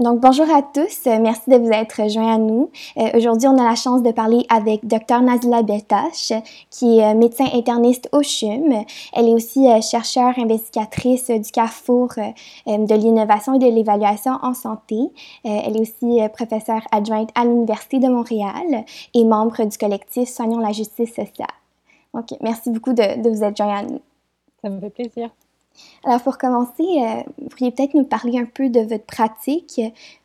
Donc, 0.00 0.18
bonjour 0.18 0.50
à 0.52 0.60
tous. 0.60 1.06
Merci 1.06 1.50
de 1.50 1.56
vous 1.56 1.70
être 1.70 2.10
joints 2.10 2.34
à 2.34 2.38
nous. 2.38 2.68
Euh, 2.96 3.10
aujourd'hui, 3.14 3.46
on 3.46 3.56
a 3.58 3.62
la 3.62 3.76
chance 3.76 4.02
de 4.02 4.10
parler 4.10 4.44
avec 4.48 4.84
Dr. 4.84 5.20
Nazila 5.20 5.62
Beltache, 5.62 6.32
qui 6.68 6.98
est 6.98 7.12
euh, 7.12 7.14
médecin 7.14 7.46
interniste 7.54 8.08
au 8.10 8.20
CHUM. 8.20 8.74
Elle 9.12 9.28
est 9.28 9.32
aussi 9.32 9.70
euh, 9.70 9.80
chercheure 9.80 10.36
investigatrice 10.36 11.30
du 11.30 11.48
Carrefour 11.52 12.08
de 12.66 12.94
l'innovation 12.94 13.54
et 13.54 13.60
de 13.60 13.72
l'évaluation 13.72 14.32
en 14.42 14.52
santé. 14.52 14.96
elle 15.44 15.76
est 15.76 15.80
aussi 15.80 16.18
professeure 16.32 16.82
adjointe 16.90 17.30
à 17.36 17.44
l'Université 17.44 18.00
de 18.00 18.08
Montréal 18.08 18.84
et 19.14 19.24
membre 19.24 19.64
du 19.64 19.78
collectif 19.78 20.28
Soignons 20.28 20.58
la 20.58 20.72
justice 20.72 21.10
sociale. 21.10 21.46
Donc, 22.12 22.26
merci 22.40 22.70
beaucoup 22.70 22.94
de 22.94 23.28
vous 23.28 23.44
être 23.44 23.56
joints 23.56 23.78
à 23.78 23.82
nous. 23.82 24.00
Ça 24.60 24.70
me 24.70 24.80
fait 24.80 24.90
plaisir. 24.90 25.30
Alors, 26.04 26.22
pour 26.22 26.38
commencer, 26.38 26.82
euh, 26.82 27.22
vous 27.38 27.48
pourriez 27.48 27.70
peut-être 27.70 27.94
nous 27.94 28.04
parler 28.04 28.38
un 28.38 28.44
peu 28.44 28.68
de 28.68 28.80
votre 28.80 29.06
pratique, 29.06 29.80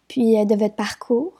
puis 0.07 0.37
euh, 0.37 0.45
de 0.45 0.55
votre 0.55 0.75
parcours. 0.75 1.33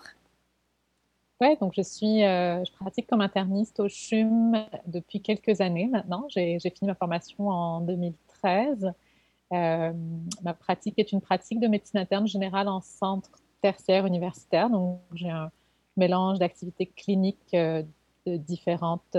Oui, 1.41 1.55
donc 1.61 1.73
je 1.75 1.81
suis, 1.81 2.23
euh, 2.23 2.63
je 2.65 2.71
pratique 2.73 3.07
comme 3.07 3.21
interniste 3.21 3.79
au 3.79 3.87
CHUM 3.87 4.57
depuis 4.87 5.21
quelques 5.21 5.61
années 5.61 5.87
maintenant. 5.87 6.25
J'ai 6.29 6.59
fini 6.59 6.87
ma 6.87 6.95
formation 6.95 7.49
en 7.49 7.81
2013. 7.81 8.91
ma 9.51 10.53
pratique 10.53 10.99
est 10.99 11.11
une 11.13 11.21
pratique 11.21 11.59
de 11.59 11.67
médecine 11.67 11.99
interne 11.99 12.27
générale 12.27 12.67
en 12.67 12.81
centre 12.81 13.31
tertiaire 13.61 14.05
universitaire. 14.05 14.69
Donc, 14.69 14.99
j'ai 15.13 15.29
un 15.29 15.49
mélange 15.95 16.39
d'activités 16.39 16.87
cliniques 16.87 17.53
de 17.53 17.85
différentes 18.25 19.17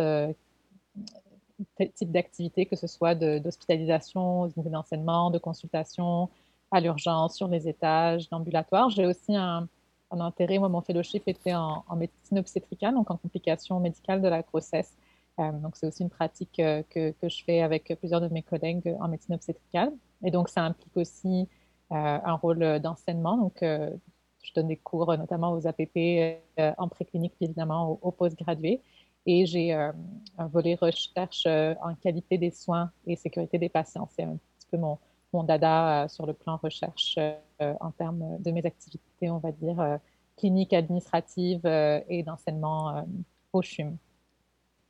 type 1.95 2.11
d'activité, 2.11 2.67
que 2.67 2.77
ce 2.77 2.87
soit 2.87 3.15
d'hospitalisation, 3.15 4.49
d'enseignement, 4.57 5.31
de 5.31 5.39
consultation 5.39 6.29
à 6.71 6.81
l'urgence, 6.81 7.37
sur 7.37 7.49
les 7.49 7.69
étages, 7.69 8.29
d'ambulatoire. 8.31 8.91
J'ai 8.91 9.07
aussi 9.07 9.35
un, 9.37 9.69
intérêt, 10.11 10.59
moi, 10.59 10.69
mon 10.69 10.81
fellowship 10.81 11.25
était 11.27 11.55
en, 11.55 11.85
médecine 11.97 12.39
obstétricale, 12.39 12.95
donc 12.95 13.11
en 13.11 13.17
complications 13.17 13.81
médicales 13.81 14.23
de 14.23 14.29
la 14.29 14.43
grossesse. 14.43 14.97
Euh, 15.39 15.53
donc, 15.53 15.77
c'est 15.77 15.87
aussi 15.87 16.03
une 16.03 16.11
pratique 16.11 16.59
euh, 16.61 16.83
que, 16.91 17.13
que, 17.13 17.29
je 17.29 17.45
fais 17.45 17.63
avec 17.63 17.95
plusieurs 17.99 18.21
de 18.21 18.29
mes 18.29 18.43
collègues 18.43 18.95
en 19.01 19.09
médecine 19.09 19.35
obstétricale. 19.35 19.93
Et 20.25 20.31
donc, 20.31 20.49
ça 20.49 20.63
implique 20.63 20.97
aussi 20.97 21.49
euh, 21.93 22.19
un 22.25 22.35
rôle 22.35 22.81
d'enseignement. 22.81 23.37
Donc, 23.37 23.59
je 23.63 24.53
donne 24.55 24.69
des 24.69 24.77
cours 24.77 25.17
notamment 25.19 25.53
aux 25.53 25.67
APP 25.67 26.39
en 26.79 26.89
préclinique, 26.89 27.35
évidemment 27.41 27.91
aux, 27.91 27.99
aux 28.03 28.11
postgradués. 28.13 28.81
Et 29.27 29.47
j'ai 29.47 29.75
euh, 29.75 29.93
un 30.39 30.47
volet 30.47 30.77
recherche 30.81 31.45
euh, 31.47 31.75
en 31.83 31.95
qualité 31.95 32.39
des 32.39 32.51
soins 32.51 32.91
et 33.07 33.17
sécurité 33.17 33.59
des 33.59 33.69
patients. 33.69 34.09
C'est 34.11 34.23
un 34.23 34.37
petit 34.59 34.69
peu 34.71 34.79
mon, 34.79 34.99
dada 35.45 36.05
euh, 36.05 36.09
sur 36.09 36.27
le 36.27 36.33
plan 36.33 36.57
recherche 36.57 37.19
en 37.59 37.91
termes 37.91 38.39
de 38.41 38.51
mes 38.51 38.65
activités, 38.65 39.31
on 39.31 39.39
va 39.39 39.53
dire, 39.53 39.99
cliniques, 40.39 40.73
administratives 40.73 41.67
et 41.67 42.23
d'enseignement 42.23 43.05
au 43.53 43.61
CHUM. 43.61 43.99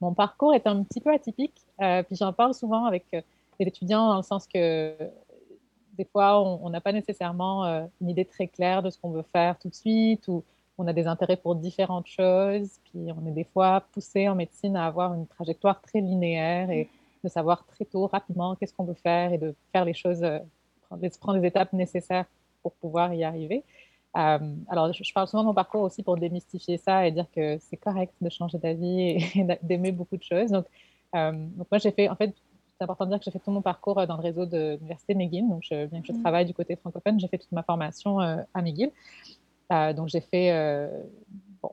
Mon 0.00 0.14
parcours 0.14 0.54
est 0.54 0.68
un 0.68 0.84
petit 0.84 1.00
peu 1.00 1.12
atypique, 1.12 1.66
puis 1.78 2.14
j'en 2.14 2.32
parle 2.32 2.54
souvent 2.54 2.84
avec 2.84 3.06
les 3.10 3.66
étudiants 3.66 4.08
dans 4.08 4.18
le 4.18 4.22
sens 4.22 4.46
que 4.46 4.94
des 5.98 6.04
fois, 6.04 6.40
on 6.40 6.70
n'a 6.70 6.80
pas 6.80 6.92
nécessairement 6.92 7.64
une 8.00 8.08
idée 8.08 8.24
très 8.24 8.46
claire 8.46 8.84
de 8.84 8.90
ce 8.90 8.98
qu'on 9.00 9.10
veut 9.10 9.26
faire 9.32 9.58
tout 9.58 9.68
de 9.68 9.74
suite 9.74 10.28
on 10.80 10.86
a 10.86 10.92
des 10.92 11.06
intérêts 11.06 11.36
pour 11.36 11.54
différentes 11.56 12.06
choses, 12.06 12.78
puis 12.84 13.12
on 13.12 13.26
est 13.26 13.32
des 13.32 13.44
fois 13.44 13.84
poussé 13.92 14.28
en 14.28 14.34
médecine 14.34 14.76
à 14.76 14.86
avoir 14.86 15.12
une 15.14 15.26
trajectoire 15.26 15.80
très 15.82 16.00
linéaire 16.00 16.70
et 16.70 16.88
de 17.22 17.28
savoir 17.28 17.66
très 17.66 17.84
tôt, 17.84 18.06
rapidement, 18.06 18.56
qu'est-ce 18.56 18.72
qu'on 18.72 18.84
veut 18.84 18.94
faire 18.94 19.32
et 19.32 19.38
de 19.38 19.54
faire 19.72 19.84
les 19.84 19.92
choses, 19.92 20.22
euh, 20.22 20.38
prendre 21.20 21.38
les 21.38 21.46
étapes 21.46 21.74
nécessaires 21.74 22.24
pour 22.62 22.72
pouvoir 22.72 23.12
y 23.12 23.24
arriver. 23.24 23.62
Euh, 24.16 24.38
alors, 24.68 24.92
je, 24.92 25.12
parle 25.12 25.28
souvent 25.28 25.42
de 25.42 25.48
mon 25.48 25.54
parcours 25.54 25.82
aussi 25.82 26.02
pour 26.02 26.16
démystifier 26.16 26.78
ça 26.78 27.06
et 27.06 27.12
dire 27.12 27.26
que 27.30 27.58
c'est 27.58 27.76
correct 27.76 28.14
de 28.20 28.30
changer 28.30 28.58
d'avis 28.58 29.00
et, 29.00 29.46
d'aimer 29.62 29.92
beaucoup 29.92 30.16
de 30.16 30.22
choses. 30.22 30.50
Donc, 30.50 30.64
euh, 31.14 31.32
donc 31.32 31.66
moi, 31.70 31.78
j'ai 31.78 31.90
fait, 31.90 32.08
en 32.08 32.16
fait, 32.16 32.34
c'est 32.78 32.84
important 32.84 33.04
de 33.04 33.10
dire 33.10 33.18
que 33.18 33.24
j'ai 33.26 33.30
fait 33.30 33.38
tout 33.38 33.50
mon 33.50 33.60
parcours 33.60 34.06
dans 34.06 34.16
le 34.16 34.22
réseau 34.22 34.46
de 34.46 34.76
l'Université 34.76 35.14
McGill. 35.14 35.46
Donc, 35.46 35.62
je, 35.62 35.84
bien 35.86 36.00
que 36.00 36.06
je 36.06 36.12
mmh. 36.12 36.22
travaille 36.22 36.46
du 36.46 36.54
côté 36.54 36.74
francophone, 36.76 37.20
j'ai 37.20 37.28
fait 37.28 37.38
toute 37.38 37.52
ma 37.52 37.62
formation 37.62 38.18
à 38.18 38.62
McGill. 38.62 38.90
Euh, 39.72 39.92
donc, 39.92 40.08
j'ai 40.08 40.20
fait 40.20 40.52
euh, 40.52 40.88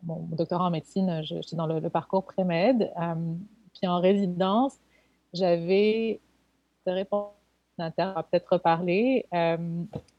mon 0.04 0.28
doctorat 0.32 0.66
en 0.66 0.72
médecine, 0.72 1.22
j'étais 1.24 1.56
dans 1.56 1.68
le, 1.68 1.90
parcours 1.90 2.24
pré-med. 2.24 2.92
Euh, 3.00 3.16
puis 3.74 3.88
en 3.88 4.00
résidence, 4.00 4.76
j'avais 5.34 6.20
des 6.86 6.92
réponses 6.92 7.32
interne, 7.80 8.12
on 8.12 8.16
va 8.16 8.24
peut-être 8.24 8.54
reparler. 8.54 9.26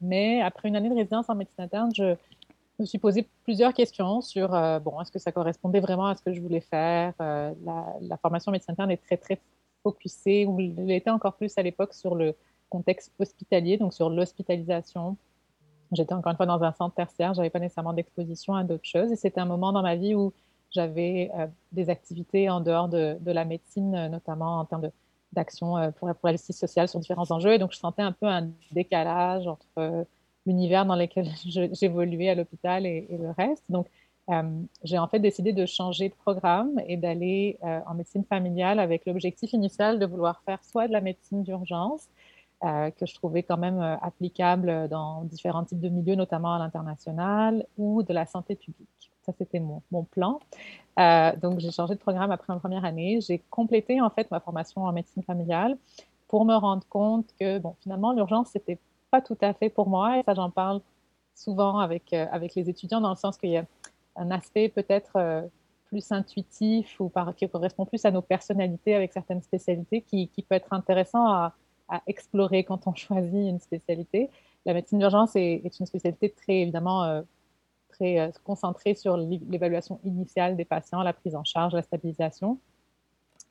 mais 0.01 0.41
après 0.41 0.69
une 0.69 0.77
année 0.77 0.89
de 0.89 0.95
résidence 0.95 1.29
en 1.29 1.35
médecine 1.35 1.65
interne, 1.65 1.91
je 1.93 2.15
me 2.79 2.85
suis 2.85 2.99
posé 2.99 3.27
plusieurs 3.43 3.73
questions 3.73 4.21
sur, 4.21 4.49
bon, 4.81 5.01
est-ce 5.01 5.11
que 5.11 5.19
ça 5.19 5.33
correspondait 5.33 5.81
vraiment 5.81 6.05
à 6.05 6.15
ce 6.15 6.21
que 6.21 6.33
je 6.33 6.39
voulais 6.39 6.61
faire? 6.61 7.13
la, 7.19 7.93
la, 7.99 8.17
formation 8.17 8.51
en 8.51 8.53
médecine 8.53 8.71
interne 8.71 8.91
est 8.91 9.03
très, 9.03 9.17
très 9.17 9.41
focusée, 9.83 10.45
ou 10.45 10.57
l'était 10.57 11.09
encore 11.09 11.33
plus 11.33 11.57
à 11.57 11.61
l'époque 11.61 11.93
sur 11.93 12.15
le 12.15 12.33
contexte 12.69 13.11
hospitalier, 13.19 13.77
donc 13.77 13.93
sur 13.93 14.09
l'hospitalisation, 14.09 15.17
J'étais 15.91 16.13
encore 16.13 16.31
une 16.31 16.37
fois 16.37 16.45
dans 16.45 16.63
un 16.63 16.71
centre 16.73 16.95
tertiaire, 16.95 17.33
j'avais 17.33 17.49
pas 17.49 17.59
nécessairement 17.59 17.93
d'exposition 17.93 18.53
à 18.55 18.63
d'autres 18.63 18.87
choses. 18.87 19.11
Et 19.11 19.15
c'était 19.15 19.41
un 19.41 19.45
moment 19.45 19.71
dans 19.71 19.81
ma 19.81 19.95
vie 19.95 20.15
où 20.15 20.33
j'avais 20.71 21.31
euh, 21.35 21.47
des 21.71 21.89
activités 21.89 22.49
en 22.49 22.61
dehors 22.61 22.89
de, 22.89 23.17
de, 23.19 23.31
la 23.31 23.45
médecine, 23.45 23.95
euh, 23.95 24.09
notamment 24.09 24.59
en 24.59 24.65
termes 24.65 24.89
d'action 25.33 25.77
euh, 25.77 25.91
pour, 25.91 26.13
pour 26.13 26.27
la 26.27 26.33
justice 26.33 26.59
sociale 26.59 26.87
sur 26.87 26.99
différents 26.99 27.31
enjeux. 27.31 27.53
Et 27.53 27.57
donc, 27.57 27.71
je 27.71 27.77
sentais 27.77 28.01
un 28.01 28.11
peu 28.11 28.27
un 28.27 28.49
décalage 28.71 29.47
entre 29.47 30.05
l'univers 30.45 30.85
dans 30.85 30.95
lequel 30.95 31.27
j'évoluais 31.73 32.29
à 32.29 32.35
l'hôpital 32.35 32.85
et, 32.85 33.07
le 33.09 33.31
reste. 33.31 33.63
Donc, 33.69 33.87
j'ai 34.83 34.99
en 34.99 35.07
fait 35.07 35.17
décidé 35.17 35.53
de 35.53 35.65
changer 35.65 36.09
de 36.09 36.13
programme 36.13 36.79
et 36.87 36.97
d'aller 36.97 37.57
en 37.63 37.95
médecine 37.95 38.23
familiale 38.23 38.79
avec 38.79 39.07
l'objectif 39.07 39.53
initial 39.53 39.97
de 39.97 40.05
vouloir 40.05 40.43
faire 40.45 40.63
soit 40.63 40.87
de 40.87 40.93
la 40.93 41.01
médecine 41.01 41.41
d'urgence, 41.41 42.07
euh, 42.65 42.91
que 42.91 43.05
je 43.05 43.13
trouvais 43.15 43.41
quand 43.41 43.55
même 43.57 43.79
euh, 43.79 43.95
applicable 44.01 44.89
dans 44.89 45.23
différents 45.23 45.63
types 45.63 45.79
de 45.79 45.87
milieux, 45.87 46.15
notamment 46.15 46.55
à 46.55 46.59
l'international, 46.59 47.65
ou 47.77 48.03
de 48.03 48.11
la 48.11 48.25
santé 48.25 48.55
publique. 48.55 49.11
Ça, 49.21 49.31
c'était 49.37 49.61
mon, 49.61 50.03
plan. 50.03 50.41
Euh, 50.99 51.33
donc, 51.37 51.59
j'ai 51.59 51.71
changé 51.71 51.95
de 51.95 51.99
programme 51.99 52.31
après 52.31 52.51
ma 52.51 52.59
première 52.59 52.83
année. 52.83 53.21
J'ai 53.21 53.39
complété 53.49 54.01
en 54.01 54.09
fait 54.09 54.29
ma 54.29 54.41
formation 54.41 54.83
en 54.83 54.91
médecine 54.91 55.23
familiale 55.23 55.77
pour 56.27 56.43
me 56.43 56.53
rendre 56.53 56.85
compte 56.89 57.27
que, 57.39 57.59
bon, 57.59 57.75
finalement, 57.81 58.11
l'urgence, 58.11 58.49
c'était 58.49 58.77
pas 59.09 59.21
tout 59.21 59.37
à 59.39 59.53
fait 59.53 59.69
pour 59.69 59.87
moi. 59.87 60.19
Et 60.19 60.23
ça, 60.23 60.33
j'en 60.33 60.49
parle 60.49 60.81
souvent 61.35 61.79
avec, 61.79 62.11
avec 62.11 62.55
les 62.55 62.69
étudiants, 62.69 62.99
dans 62.99 63.11
le 63.11 63.15
sens 63.15 63.37
qu'il 63.37 63.51
y 63.51 63.57
a 63.57 63.65
un 64.17 64.31
aspect 64.31 64.67
peut-être 64.67 65.47
plus 65.85 66.11
intuitif 66.11 66.99
ou 66.99 67.09
qui 67.37 67.47
correspond 67.47 67.85
plus 67.85 68.03
à 68.03 68.11
nos 68.11 68.21
personnalités 68.21 68.95
avec 68.95 69.13
certaines 69.13 69.41
spécialités 69.41 70.01
qui, 70.01 70.27
qui 70.27 70.43
peut 70.43 70.55
être 70.55 70.73
intéressant 70.73 71.25
à 71.25 71.53
à 71.89 72.01
explorer 72.07 72.63
quand 72.63 72.87
on 72.87 72.93
choisit 72.95 73.33
une 73.33 73.59
spécialité. 73.59 74.29
La 74.65 74.73
médecine 74.73 74.99
d'urgence 74.99 75.35
est, 75.35 75.79
une 75.79 75.85
spécialité 75.85 76.29
très 76.29 76.57
évidemment 76.57 77.03
euh, 77.03 77.21
très 77.89 78.19
euh, 78.19 78.29
concentrée 78.43 78.95
sur 78.95 79.17
l'évaluation 79.17 79.99
initiale 80.03 80.55
des 80.55 80.65
patients, 80.65 81.01
la 81.01 81.13
prise 81.13 81.35
en 81.35 81.43
charge, 81.43 81.73
la 81.73 81.81
stabilisation, 81.81 82.59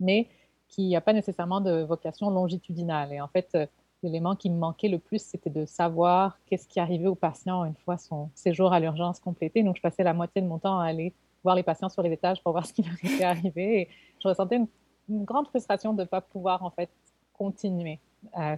mais 0.00 0.28
qui 0.68 0.90
n'a 0.90 1.00
pas 1.00 1.12
nécessairement 1.12 1.60
de 1.60 1.82
vocation 1.82 2.30
longitudinale. 2.30 3.12
Et 3.12 3.20
en 3.20 3.28
fait, 3.28 3.48
euh, 3.54 3.66
l'élément 4.02 4.36
qui 4.36 4.50
me 4.50 4.58
manquait 4.58 4.88
le 4.88 4.98
plus, 4.98 5.22
c'était 5.22 5.50
de 5.50 5.64
savoir 5.64 6.38
qu'est-ce 6.46 6.68
qui 6.68 6.78
arrivait 6.78 7.08
au 7.08 7.14
patient 7.14 7.64
une 7.64 7.74
fois 7.74 7.96
son 7.96 8.30
séjour 8.34 8.72
à 8.72 8.80
l'urgence 8.80 9.18
complété. 9.18 9.62
Donc, 9.62 9.76
je 9.76 9.82
passais 9.82 10.04
la 10.04 10.14
moitié 10.14 10.42
de 10.42 10.46
mon 10.46 10.58
temps 10.58 10.78
à 10.78 10.86
aller 10.86 11.14
voir 11.42 11.56
les 11.56 11.62
patients 11.62 11.88
sur 11.88 12.02
les 12.02 12.12
étages 12.12 12.42
pour 12.42 12.52
voir 12.52 12.66
ce 12.66 12.72
qui 12.72 12.82
leur 12.82 12.94
était 13.02 13.24
arrivé. 13.24 13.80
Et 13.80 13.88
je 14.22 14.28
ressentais 14.28 14.56
une, 14.56 14.68
une 15.08 15.24
grande 15.24 15.48
frustration 15.48 15.94
de 15.94 16.02
ne 16.02 16.06
pas 16.06 16.20
pouvoir 16.20 16.62
en 16.62 16.70
fait 16.70 16.90
continuer 17.32 17.98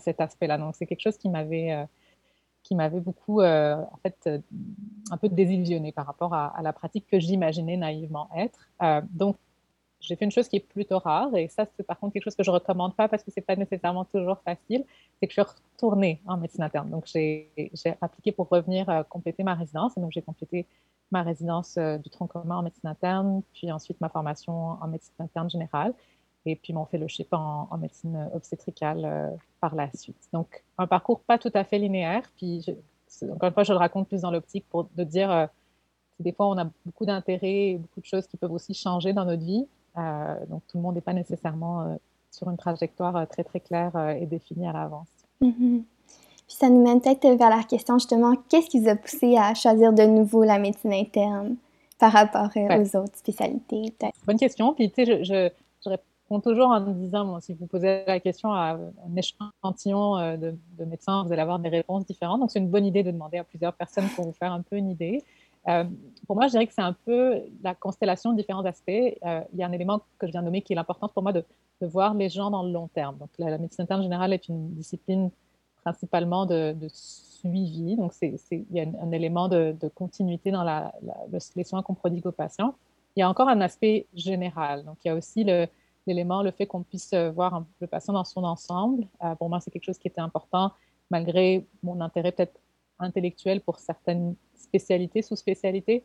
cet 0.00 0.20
aspect-là. 0.20 0.58
Donc, 0.58 0.74
c'est 0.76 0.86
quelque 0.86 1.00
chose 1.00 1.16
qui 1.16 1.28
m'avait 1.28 1.72
euh, 1.72 1.84
qui 2.62 2.74
m'avait 2.74 3.00
beaucoup, 3.00 3.40
euh, 3.40 3.76
en 3.76 3.96
fait, 4.02 4.16
euh, 4.26 4.38
un 5.10 5.16
peu 5.16 5.28
désillusionné 5.28 5.92
par 5.92 6.06
rapport 6.06 6.34
à, 6.34 6.60
la 6.62 6.72
pratique 6.72 7.06
que 7.06 7.18
j'imaginais 7.18 7.76
naïvement 7.76 8.28
être. 8.36 8.68
donc, 9.10 9.36
j'ai 10.00 10.16
fait 10.16 10.24
une 10.24 10.30
chose 10.30 10.48
qui 10.48 10.56
est 10.56 10.66
plutôt 10.66 10.98
rare, 10.98 11.34
et 11.36 11.48
ça, 11.48 11.66
c'est 11.76 11.82
par 11.82 11.98
contre 11.98 12.14
quelque 12.14 12.24
chose 12.24 12.34
que 12.34 12.42
je 12.42 12.50
recommande 12.50 12.94
pas 12.96 13.06
parce 13.06 13.22
que 13.22 13.30
c'est 13.30 13.42
pas 13.42 13.56
nécessairement 13.56 14.06
toujours 14.06 14.38
facile, 14.40 14.84
c'est 15.18 15.26
que 15.26 15.34
je 15.34 15.42
suis 15.42 15.54
retournée 15.74 16.22
en 16.26 16.38
médecine 16.38 16.62
interne. 16.62 16.88
Donc, 16.88 17.04
j'ai 17.06 17.50
appliqué 18.00 18.32
pour 18.32 18.48
revenir 18.48 19.04
compléter 19.10 19.42
ma 19.42 19.54
résidence, 19.54 19.96
et 19.98 20.00
donc 20.00 20.12
j'ai 20.12 20.22
complété 20.22 20.66
ma 21.10 21.22
résidence 21.22 21.76
du 21.76 22.08
tronc 22.08 22.28
commun 22.28 22.58
en 22.58 22.62
médecine 22.62 22.88
interne, 22.88 23.42
puis 23.52 23.70
ensuite 23.72 24.00
ma 24.00 24.08
formation 24.08 24.78
en 24.82 24.86
médecine 24.88 25.14
interne 25.18 25.50
générale 25.50 25.92
et 26.46 26.56
puis 26.56 26.72
mon 26.72 26.84
fellowship 26.86 27.28
en, 27.32 27.68
en 27.70 27.78
médecine 27.78 28.28
obstétricale 28.34 29.02
euh, 29.04 29.28
par 29.60 29.74
la 29.74 29.90
suite. 29.92 30.28
Donc, 30.32 30.62
un 30.78 30.86
parcours 30.86 31.20
pas 31.20 31.38
tout 31.38 31.50
à 31.54 31.64
fait 31.64 31.78
linéaire. 31.78 32.22
Puis, 32.36 32.64
encore 33.22 33.48
une 33.48 33.54
fois, 33.54 33.64
je 33.64 33.72
le 33.72 33.78
raconte 33.78 34.08
plus 34.08 34.22
dans 34.22 34.30
l'optique 34.30 34.64
pour 34.70 34.88
de 34.96 35.04
dire, 35.04 35.30
euh, 35.30 35.46
des 36.18 36.32
fois, 36.32 36.48
on 36.48 36.58
a 36.58 36.66
beaucoup 36.86 37.04
d'intérêts 37.04 37.70
et 37.70 37.78
beaucoup 37.78 38.00
de 38.00 38.06
choses 38.06 38.26
qui 38.26 38.36
peuvent 38.36 38.52
aussi 38.52 38.74
changer 38.74 39.12
dans 39.12 39.24
notre 39.24 39.42
vie. 39.42 39.66
Euh, 39.98 40.34
donc, 40.46 40.62
tout 40.68 40.78
le 40.78 40.82
monde 40.82 40.94
n'est 40.94 41.00
pas 41.00 41.12
nécessairement 41.12 41.98
sur 42.30 42.48
une 42.48 42.56
trajectoire 42.56 43.26
très, 43.28 43.44
très 43.44 43.60
claire 43.60 43.96
et 44.20 44.26
définie 44.26 44.68
à 44.68 44.72
l'avance. 44.72 45.08
Mm-hmm. 45.42 45.82
Puis 46.46 46.56
ça 46.56 46.68
nous 46.68 46.82
mène 46.82 47.00
peut-être 47.00 47.38
vers 47.38 47.50
la 47.50 47.62
question 47.62 47.96
justement, 47.98 48.34
qu'est-ce 48.48 48.68
qui 48.68 48.80
vous 48.80 48.88
a 48.88 48.96
poussé 48.96 49.36
à 49.36 49.54
choisir 49.54 49.92
de 49.92 50.02
nouveau 50.02 50.42
la 50.42 50.58
médecine 50.58 50.92
interne 50.92 51.56
par 51.98 52.12
rapport 52.12 52.50
aux 52.56 52.96
autres 52.96 53.16
spécialités? 53.16 53.94
Bonne 54.26 54.36
question. 54.36 54.74
Puis 54.74 54.90
tu 54.90 55.04
sais, 55.04 55.22
je, 55.22 55.24
je, 55.24 55.50
réponds 56.30 56.40
toujours 56.40 56.68
en 56.68 56.80
disant, 56.80 57.40
si 57.40 57.54
vous 57.54 57.66
posez 57.66 58.04
la 58.06 58.20
question 58.20 58.52
à 58.52 58.78
un 58.78 59.16
échantillon 59.16 60.36
de, 60.36 60.54
de 60.78 60.84
médecins, 60.84 61.24
vous 61.24 61.32
allez 61.32 61.42
avoir 61.42 61.58
des 61.58 61.68
réponses 61.68 62.06
différentes. 62.06 62.40
Donc 62.40 62.50
c'est 62.50 62.58
une 62.58 62.70
bonne 62.70 62.86
idée 62.86 63.02
de 63.02 63.10
demander 63.10 63.38
à 63.38 63.44
plusieurs 63.44 63.72
personnes 63.74 64.08
pour 64.14 64.24
vous 64.26 64.32
faire 64.32 64.52
un 64.52 64.62
peu 64.62 64.76
une 64.76 64.90
idée. 64.90 65.24
Euh, 65.68 65.84
pour 66.26 66.36
moi, 66.36 66.46
je 66.46 66.52
dirais 66.52 66.66
que 66.66 66.72
c'est 66.72 66.82
un 66.82 66.94
peu 67.04 67.42
la 67.62 67.74
constellation 67.74 68.32
de 68.32 68.38
différents 68.38 68.64
aspects. 68.64 68.90
Euh, 68.90 69.40
il 69.52 69.58
y 69.58 69.62
a 69.62 69.66
un 69.66 69.72
élément 69.72 70.00
que 70.18 70.26
je 70.26 70.32
viens 70.32 70.40
de 70.40 70.46
nommer 70.46 70.62
qui 70.62 70.72
est 70.72 70.76
l'important 70.76 71.08
pour 71.08 71.22
moi 71.22 71.32
de, 71.32 71.44
voir 71.82 72.12
les 72.12 72.28
gens 72.28 72.50
dans 72.50 72.62
le 72.62 72.72
long 72.72 72.88
terme. 72.88 73.16
Donc, 73.16 73.30
la, 73.38 73.56
médecine 73.56 73.84
interne 73.84 74.02
générale 74.02 74.34
est 74.34 74.48
une 74.48 74.74
discipline 74.74 75.30
principalement 75.82 76.44
de, 76.44 76.76
suivi. 76.92 77.96
Donc, 77.96 78.12
il 78.20 78.66
y 78.70 78.80
a 78.80 78.86
un, 79.00 79.12
élément 79.12 79.48
de, 79.48 79.74
continuité 79.94 80.50
dans 80.50 80.90
les 81.56 81.64
soins 81.64 81.82
qu'on 81.82 81.94
prodigue 81.94 82.26
aux 82.26 82.32
patients. 82.32 82.74
Il 83.16 83.20
y 83.20 83.22
a 83.22 83.30
encore 83.30 83.48
un 83.48 83.62
aspect 83.62 84.06
général. 84.14 84.84
Donc, 84.84 84.98
il 85.04 85.08
y 85.08 85.10
a 85.10 85.14
aussi 85.14 85.42
le, 85.42 85.66
l'élément, 86.06 86.42
le 86.42 86.50
fait 86.50 86.66
qu'on 86.66 86.82
puisse 86.82 87.14
voir 87.14 87.64
le 87.80 87.86
patient 87.86 88.12
dans 88.12 88.24
son 88.24 88.44
ensemble. 88.44 89.06
Euh, 89.22 89.34
pour 89.34 89.48
moi, 89.48 89.60
c'est 89.60 89.70
quelque 89.70 89.84
chose 89.84 89.98
qui 89.98 90.08
était 90.08 90.20
important, 90.20 90.72
malgré 91.10 91.66
mon 91.82 92.00
intérêt 92.00 92.32
peut-être 92.32 92.58
intellectuel 92.98 93.60
pour 93.60 93.78
certaines 93.78 94.34
spécialité, 94.70 95.22
sous-spécialité, 95.22 96.04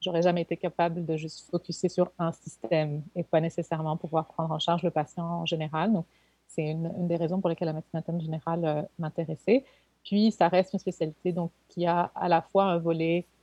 j'aurais 0.00 0.22
jamais 0.22 0.42
été 0.42 0.56
capable 0.56 1.04
de 1.04 1.16
juste 1.16 1.50
focuser 1.50 1.88
sur 1.88 2.12
un 2.18 2.32
système 2.32 3.02
et 3.16 3.24
pas 3.24 3.40
nécessairement 3.40 3.96
pouvoir 3.96 4.26
prendre 4.26 4.52
en 4.52 4.58
charge 4.58 4.82
le 4.82 4.90
patient 4.90 5.24
en 5.24 5.46
général. 5.46 5.92
Donc, 5.92 6.06
c'est 6.46 6.70
une, 6.70 7.08
des 7.08 7.16
raisons 7.16 7.40
pour 7.40 7.48
lesquelles 7.48 7.66
la 7.66 7.72
médecine 7.72 7.98
interne 7.98 8.20
générale 8.20 8.64
euh, 8.64 8.82
m'intéressait. 8.98 9.64
Puis, 10.04 10.30
ça 10.30 10.48
reste 10.48 10.74
une 10.74 10.78
spécialité 10.78 11.32
donc, 11.32 11.50
qui 11.68 11.86
a 11.86 12.12
à 12.14 12.28
la 12.28 12.42
fois 12.42 12.64
un 12.64 12.78
volet 12.78 13.26
euh, 13.26 13.33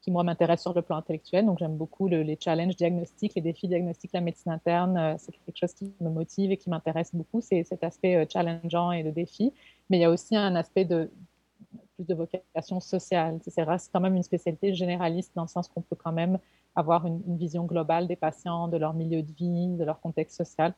qui, 0.00 0.10
moi, 0.10 0.22
m'intéresse 0.22 0.62
sur 0.62 0.72
le 0.72 0.82
plan 0.82 0.96
intellectuel. 0.96 1.46
Donc, 1.46 1.58
j'aime 1.58 1.76
beaucoup 1.76 2.06
les 2.06 2.38
challenges 2.40 2.76
diagnostiques, 2.76 3.34
les 3.34 3.42
défis 3.42 3.68
diagnostiques 3.68 4.12
la 4.12 4.20
médecine 4.20 4.52
interne. 4.52 4.96
Euh, 4.96 5.14
c'est 5.18 5.32
quelque 5.32 5.56
chose 5.56 5.74
qui 5.74 5.92
me 6.00 6.10
motive 6.10 6.52
et 6.52 6.56
qui 6.56 6.70
m'intéresse 6.70 7.14
beaucoup. 7.14 7.40
C'est 7.40 7.64
cet 7.64 7.82
aspect 7.82 8.26
challengeant 8.32 8.92
et 8.92 9.02
de 9.02 9.10
défi. 9.10 9.52
Mais 9.90 9.98
il 9.98 10.00
y 10.00 10.04
a 10.04 10.10
aussi 10.10 10.36
un 10.36 10.54
aspect 10.54 10.84
de, 10.84 11.10
plus 11.96 12.06
de 12.06 12.14
vocation 12.14 12.80
sociale. 12.80 13.38
C'est 13.42 13.64
quand 13.92 14.00
même 14.00 14.16
une 14.16 14.22
spécialité 14.22 14.74
généraliste 14.74 15.32
dans 15.34 15.42
le 15.42 15.48
sens 15.48 15.68
qu'on 15.68 15.82
peut 15.82 15.96
quand 15.96 16.12
même 16.12 16.38
avoir 16.74 17.06
une, 17.06 17.20
vision 17.36 17.64
globale 17.64 18.06
des 18.06 18.16
patients, 18.16 18.68
de 18.68 18.76
leur 18.76 18.94
milieu 18.94 19.22
de 19.22 19.32
vie, 19.32 19.68
de 19.76 19.84
leur 19.84 20.00
contexte 20.00 20.36
social. 20.36 20.74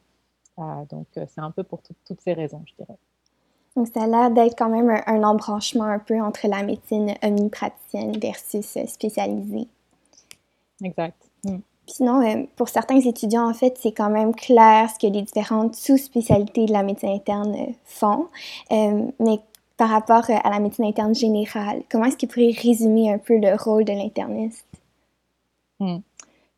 Euh, 0.59 0.85
donc, 0.91 1.07
euh, 1.17 1.27
c'est 1.29 1.41
un 1.41 1.51
peu 1.51 1.65
pour 1.65 1.83
toutes 1.83 2.21
ces 2.21 2.33
raisons, 2.33 2.63
je 2.67 2.75
dirais. 2.75 2.99
Donc, 3.77 3.89
ça 3.89 4.05
a 4.05 4.07
l'air 4.07 4.31
d'être 4.31 4.57
quand 4.57 4.69
même 4.69 5.03
un, 5.07 5.23
embranchement 5.25 5.85
un 5.85 5.99
peu 5.99 6.21
entre 6.21 6.47
la 6.47 6.63
médecine 6.63 7.15
omnipraticienne 7.23 8.17
versus 8.19 8.77
euh, 8.77 8.87
spécialisée. 8.87 9.67
Exact. 10.83 11.17
Mm. 11.45 11.59
Sinon, 11.87 12.47
pour 12.57 12.69
certains 12.69 13.01
étudiants, 13.01 13.49
en 13.49 13.53
fait, 13.53 13.77
c'est 13.79 13.93
quand 13.93 14.09
même 14.09 14.35
clair 14.35 14.89
ce 14.89 14.99
que 14.99 15.13
les 15.13 15.21
différentes 15.21 15.75
sous-spécialités 15.75 16.65
de 16.65 16.73
la 16.73 16.83
médecine 16.83 17.11
interne 17.11 17.75
font. 17.85 18.29
mais 18.71 19.41
par 19.77 19.91
rapport 19.91 20.31
euh, 20.31 20.37
à 20.43 20.51
la 20.51 20.61
médecine 20.61 20.85
interne 20.85 21.15
générale. 21.15 21.83
Comment 21.91 22.07
est-ce 22.07 22.17
qu'il 22.17 22.29
pourrait 22.29 22.53
résumer 22.53 23.13
un 23.13 23.19
peu 23.19 23.39
le 23.39 23.57
rôle 23.57 23.85
de 23.85 23.93
l'interniste? 23.93 24.67
Hmm. 25.81 25.99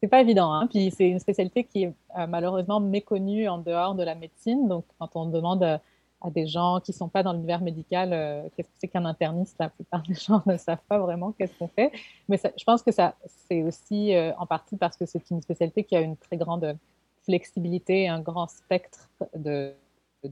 C'est 0.01 0.09
pas 0.09 0.21
évident, 0.21 0.53
hein? 0.53 0.67
Puis 0.67 0.93
c'est 0.95 1.09
une 1.09 1.19
spécialité 1.19 1.65
qui 1.65 1.85
est 1.85 1.93
euh, 2.19 2.27
malheureusement 2.27 2.81
méconnue 2.81 3.49
en 3.49 3.59
dehors 3.59 3.95
de 3.95 4.03
la 4.03 4.15
médecine. 4.15 4.69
Donc, 4.69 4.85
quand 4.99 5.09
on 5.15 5.27
demande 5.27 5.63
euh, 5.63 5.79
des 6.31 6.47
gens 6.47 6.81
qui 6.81 6.93
sont 6.93 7.09
pas 7.09 7.23
dans 7.23 7.33
l'univers 7.33 7.61
médical 7.61 8.11
qu'est-ce 8.57 8.69
que 8.69 8.75
c'est 8.79 8.89
qu'un 8.89 9.05
interniste, 9.05 9.57
la 9.59 9.69
plupart 9.69 10.03
des 10.03 10.15
gens 10.15 10.43
ne 10.47 10.57
savent 10.57 10.83
pas 10.89 10.99
vraiment 10.99 11.33
qu'est-ce 11.33 11.55
qu'on 11.59 11.69
fait. 11.69 11.93
Mais 12.29 12.39
je 12.57 12.65
pense 12.65 12.83
que 12.83 12.93
ça, 12.93 13.15
c'est 13.27 13.63
aussi 13.63 14.13
en 14.39 14.47
partie 14.47 14.77
parce 14.77 14.97
que 14.97 15.07
c'est 15.07 15.31
une 15.31 15.43
spécialité 15.43 15.85
qui 15.85 15.97
a 15.97 16.01
une 16.01 16.17
très 16.17 16.37
grande 16.37 16.77
flexibilité, 17.25 18.09
un 18.09 18.21
grand 18.21 18.49
spectre 18.49 19.09
de, 19.35 19.75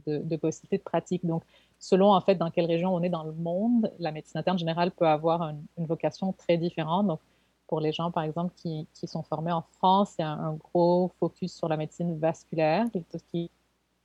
de, 0.07 0.37
possibilités 0.37 0.79
de 0.79 0.83
pratique. 0.83 1.25
Donc, 1.25 1.43
selon 1.79 2.13
en 2.13 2.21
fait 2.21 2.37
dans 2.37 2.51
quelle 2.51 2.67
région 2.67 2.95
on 2.95 3.03
est 3.03 3.09
dans 3.09 3.25
le 3.25 3.33
monde, 3.33 3.93
la 3.99 4.13
médecine 4.13 4.39
interne 4.39 4.59
générale 4.59 4.91
peut 4.91 5.07
avoir 5.07 5.53
une 5.79 5.87
vocation 5.87 6.33
très 6.33 6.57
différente. 6.57 7.07
Donc, 7.07 7.21
pour 7.67 7.81
les 7.81 7.93
gens, 7.93 8.11
par 8.11 8.25
exemple, 8.25 8.53
qui, 8.57 8.87
qui 8.95 9.07
sont 9.07 9.23
formés 9.23 9.53
en 9.53 9.63
France, 9.79 10.15
il 10.19 10.23
y 10.23 10.25
a 10.25 10.31
un, 10.31 10.55
gros 10.55 11.11
focus 11.19 11.55
sur 11.55 11.69
la 11.69 11.77
médecine 11.77 12.19
vasculaire, 12.19 12.87
qui 13.31 13.51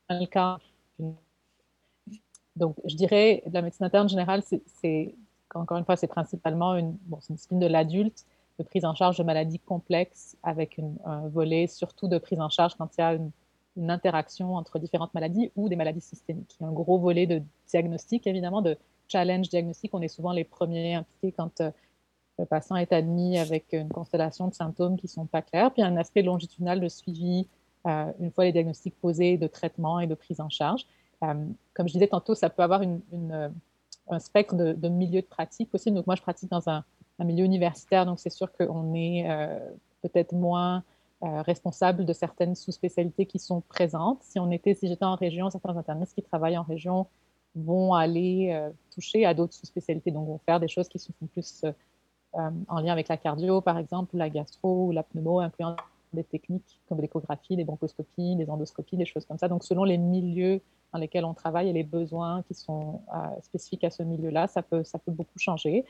est 0.09 0.13
le 0.13 0.25
cas. 0.25 0.57
Donc, 2.59 2.75
je 2.85 2.95
dirais, 2.95 3.41
la 3.51 3.61
médecine 3.61 3.85
interne 3.85 4.09
générale, 4.09 4.44
c'est, 4.44 5.15
encore 5.56 5.77
une 5.77 5.85
fois, 5.85 5.95
c'est 5.95 6.07
principalement 6.07 6.75
une, 6.75 6.97
bon, 7.07 7.17
une 7.29 7.35
discipline 7.35 7.59
de 7.59 7.67
l'adulte, 7.67 8.25
de 8.59 8.63
prise 8.63 8.85
en 8.85 8.94
charge 8.94 9.17
de 9.17 9.23
maladies 9.23 9.59
complexes, 9.59 10.38
avec 10.44 10.79
un 11.06 11.27
volet 11.29 11.67
surtout 11.67 12.07
de 12.07 12.17
prise 12.17 12.41
en 12.41 12.50
charge 12.50 12.75
quand 12.75 12.89
il 12.97 13.01
y 13.01 13.03
a 13.03 13.13
une 13.13 13.31
une 13.79 13.91
interaction 13.91 14.56
entre 14.56 14.77
différentes 14.79 15.13
maladies 15.13 15.51
ou 15.56 15.69
des 15.69 15.75
maladies 15.75 16.01
systémiques. 16.01 16.56
Il 16.59 16.63
y 16.63 16.65
a 16.65 16.69
un 16.69 16.73
gros 16.73 17.00
volet 17.00 17.25
de 17.25 17.41
diagnostic, 17.67 18.27
évidemment, 18.27 18.61
de 18.61 18.77
challenge 19.07 19.50
diagnostique. 19.50 19.91
On 19.94 20.01
est 20.01 20.09
souvent 20.09 20.31
les 20.31 20.44
premiers 20.44 20.95
impliqués 20.95 21.31
quand 21.31 21.61
euh, 21.61 21.71
le 22.38 22.45
patient 22.45 22.75
est 22.75 22.94
admis 22.94 23.38
avec 23.38 23.65
une 23.71 23.89
constellation 23.89 24.47
de 24.47 24.53
symptômes 24.53 24.97
qui 24.97 25.06
ne 25.06 25.11
sont 25.11 25.25
pas 25.25 25.41
clairs. 25.41 25.71
Puis 25.71 25.81
un 25.81 25.97
aspect 25.97 26.21
longitudinal 26.21 26.79
de 26.79 26.89
suivi, 26.89 27.47
euh, 27.88 28.11
une 28.19 28.31
fois 28.31 28.45
les 28.45 28.51
diagnostics 28.51 29.00
posés, 29.00 29.38
de 29.38 29.47
traitement 29.47 30.00
et 30.00 30.07
de 30.07 30.15
prise 30.15 30.41
en 30.41 30.50
charge. 30.50 30.85
Euh, 31.24 31.45
comme 31.74 31.88
je 31.88 31.94
disais 31.94 32.07
tantôt, 32.07 32.36
ça 32.36 32.50
peut 32.50 32.63
avoir 32.63 32.81
une, 32.81 33.01
un 34.10 34.19
spectre 34.19 34.56
de, 34.56 34.74
de, 34.74 34.89
milieu 34.89 35.21
de 35.21 35.27
pratique 35.27 35.69
aussi. 35.74 35.92
Donc 35.92 36.07
moi, 36.07 36.16
je 36.16 36.21
pratique 36.21 36.50
dans 36.50 36.69
un, 36.69 36.83
milieu 37.19 37.44
universitaire, 37.44 38.06
donc 38.06 38.18
c'est 38.18 38.30
sûr 38.30 38.50
qu'on 38.54 38.94
est 38.95 39.27
peut-être 40.01 40.31
moins 40.31 40.83
euh, 41.21 41.42
responsable 41.42 42.06
de 42.06 42.13
certaines 42.13 42.56
sous-spécialités 42.56 43.25
qui 43.25 43.39
sont 43.39 43.60
présentes. 43.60 44.24
Si 44.24 44.39
on 44.39 44.51
était, 44.51 44.74
si 44.74 44.88
j'étais 44.88 45.04
en 45.04 45.16
région, 45.16 45.50
certains 45.50 45.75
internistes 45.75 46.16
qui 46.16 46.24
travaillent 46.24 46.57
en 46.57 46.63
région 46.63 47.07
vont 47.56 47.94
aller 47.94 48.51
euh, 48.54 48.69
toucher 48.94 49.25
à 49.25 49.33
d'autres 49.33 49.54
sous-spécialités, 49.54 50.12
donc 50.12 50.27
vont 50.27 50.39
faire 50.45 50.62
des 50.62 50.69
choses 50.69 50.88
qui 50.88 50.98
sont 50.98 51.12
plus 51.33 51.66
euh, 51.66 51.71
en 52.69 52.80
lien 52.80 52.94
avec 52.94 53.10
la 53.10 53.18
cardio, 53.18 53.60
par 53.60 53.77
exemple, 53.77 54.16
ou 54.16 54.18
la 54.18 54.30
gastro 54.30 54.86
ou 54.86 54.92
la 54.94 55.04
pneumo, 55.04 55.42
incluant 55.42 55.75
des 56.13 56.23
techniques 56.23 56.81
comme 56.88 57.01
l'échographie, 57.01 57.56
des 57.56 57.63
bronchoscopies, 57.63 58.35
des 58.35 58.50
endoscopies, 58.50 58.97
des 58.97 59.06
choses 59.06 59.25
comme 59.25 59.38
ça. 59.38 59.47
Donc, 59.47 59.63
selon 59.63 59.83
les 59.83 59.97
milieux 59.97 60.61
dans 60.94 61.00
lesquels 61.00 61.25
on 61.25 61.33
travaille 61.33 61.69
et 61.69 61.73
les 61.73 61.83
besoins 61.83 62.41
qui 62.44 62.56
sont 62.56 63.01
spécifiques 63.44 63.83
à 63.83 63.91
ce 63.91 64.01
milieu-là, 64.01 64.47
ça 64.47 64.63
peut, 64.63 64.83
ça 64.83 64.97
peut 64.97 65.11
beaucoup 65.11 65.37
changer. 65.37 65.85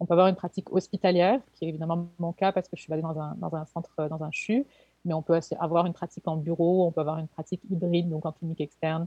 On 0.00 0.06
peut 0.06 0.14
avoir 0.14 0.26
une 0.26 0.34
pratique 0.34 0.72
hospitalière, 0.72 1.40
qui 1.54 1.64
est 1.64 1.68
évidemment 1.68 2.08
mon 2.18 2.32
cas 2.32 2.50
parce 2.50 2.68
que 2.68 2.76
je 2.76 2.82
suis 2.82 2.90
basée 2.90 3.02
dans 3.02 3.18
un, 3.18 3.36
dans 3.36 3.54
un 3.54 3.64
centre, 3.64 4.08
dans 4.08 4.24
un 4.24 4.30
CHU, 4.32 4.66
mais 5.04 5.14
on 5.14 5.22
peut 5.22 5.38
avoir 5.60 5.86
une 5.86 5.92
pratique 5.92 6.26
en 6.26 6.36
bureau, 6.36 6.86
on 6.86 6.92
peut 6.92 7.00
avoir 7.00 7.18
une 7.18 7.28
pratique 7.28 7.62
hybride, 7.70 8.08
donc 8.08 8.26
en 8.26 8.32
clinique 8.32 8.60
externe 8.60 9.06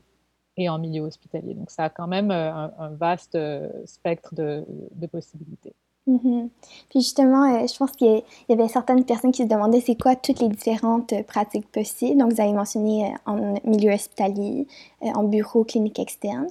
et 0.56 0.70
en 0.70 0.80
milieu 0.80 1.04
hospitalier. 1.04 1.54
Donc 1.54 1.70
ça 1.72 1.86
a 1.86 1.90
quand 1.90 2.08
même 2.08 2.32
euh, 2.32 2.52
un, 2.52 2.90
vaste 2.90 3.36
euh, 3.36 3.70
spectre 3.86 4.34
de, 4.34 4.66
de 4.94 5.08
possibilités. 5.08 5.74
Mm-hmm. 6.08 6.50
Puis 6.90 7.02
justement, 7.02 7.54
euh, 7.54 7.68
je 7.68 7.78
pense 7.78 7.92
qu'il 7.92 8.24
y 8.50 8.54
avait 8.54 8.68
certaines 8.70 9.04
personnes 9.04 9.32
qui 9.32 9.44
se 9.44 9.48
demandaient 9.48 9.82
c'est 9.82 10.00
quoi 10.02 10.16
toutes 10.16 10.40
les 10.40 10.48
différentes 10.48 11.14
pratiques 11.28 11.70
possibles? 11.72 12.18
Donc, 12.20 12.34
vous 12.34 12.42
avez 12.42 12.54
mentionné 12.54 13.14
en 13.26 13.56
milieu 13.66 13.92
hospitalier, 13.92 14.68
en 15.02 15.24
bureau, 15.24 15.64
clinique 15.66 16.00
externe. 16.00 16.48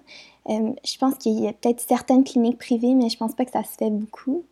Euh, 0.49 0.73
je 0.85 0.99
pense 0.99 1.15
qu'il 1.15 1.41
y 1.41 1.49
a 1.49 1.53
peut-être 1.53 1.81
certaines 1.81 2.23
cliniques 2.23 2.59
privées, 2.59 2.95
mais 2.95 3.09
je 3.09 3.17
pense 3.17 3.35
pas 3.35 3.45
que 3.45 3.51
ça 3.51 3.65
se 3.65 3.77
fait 3.77 3.91
beaucoup. 3.91 4.45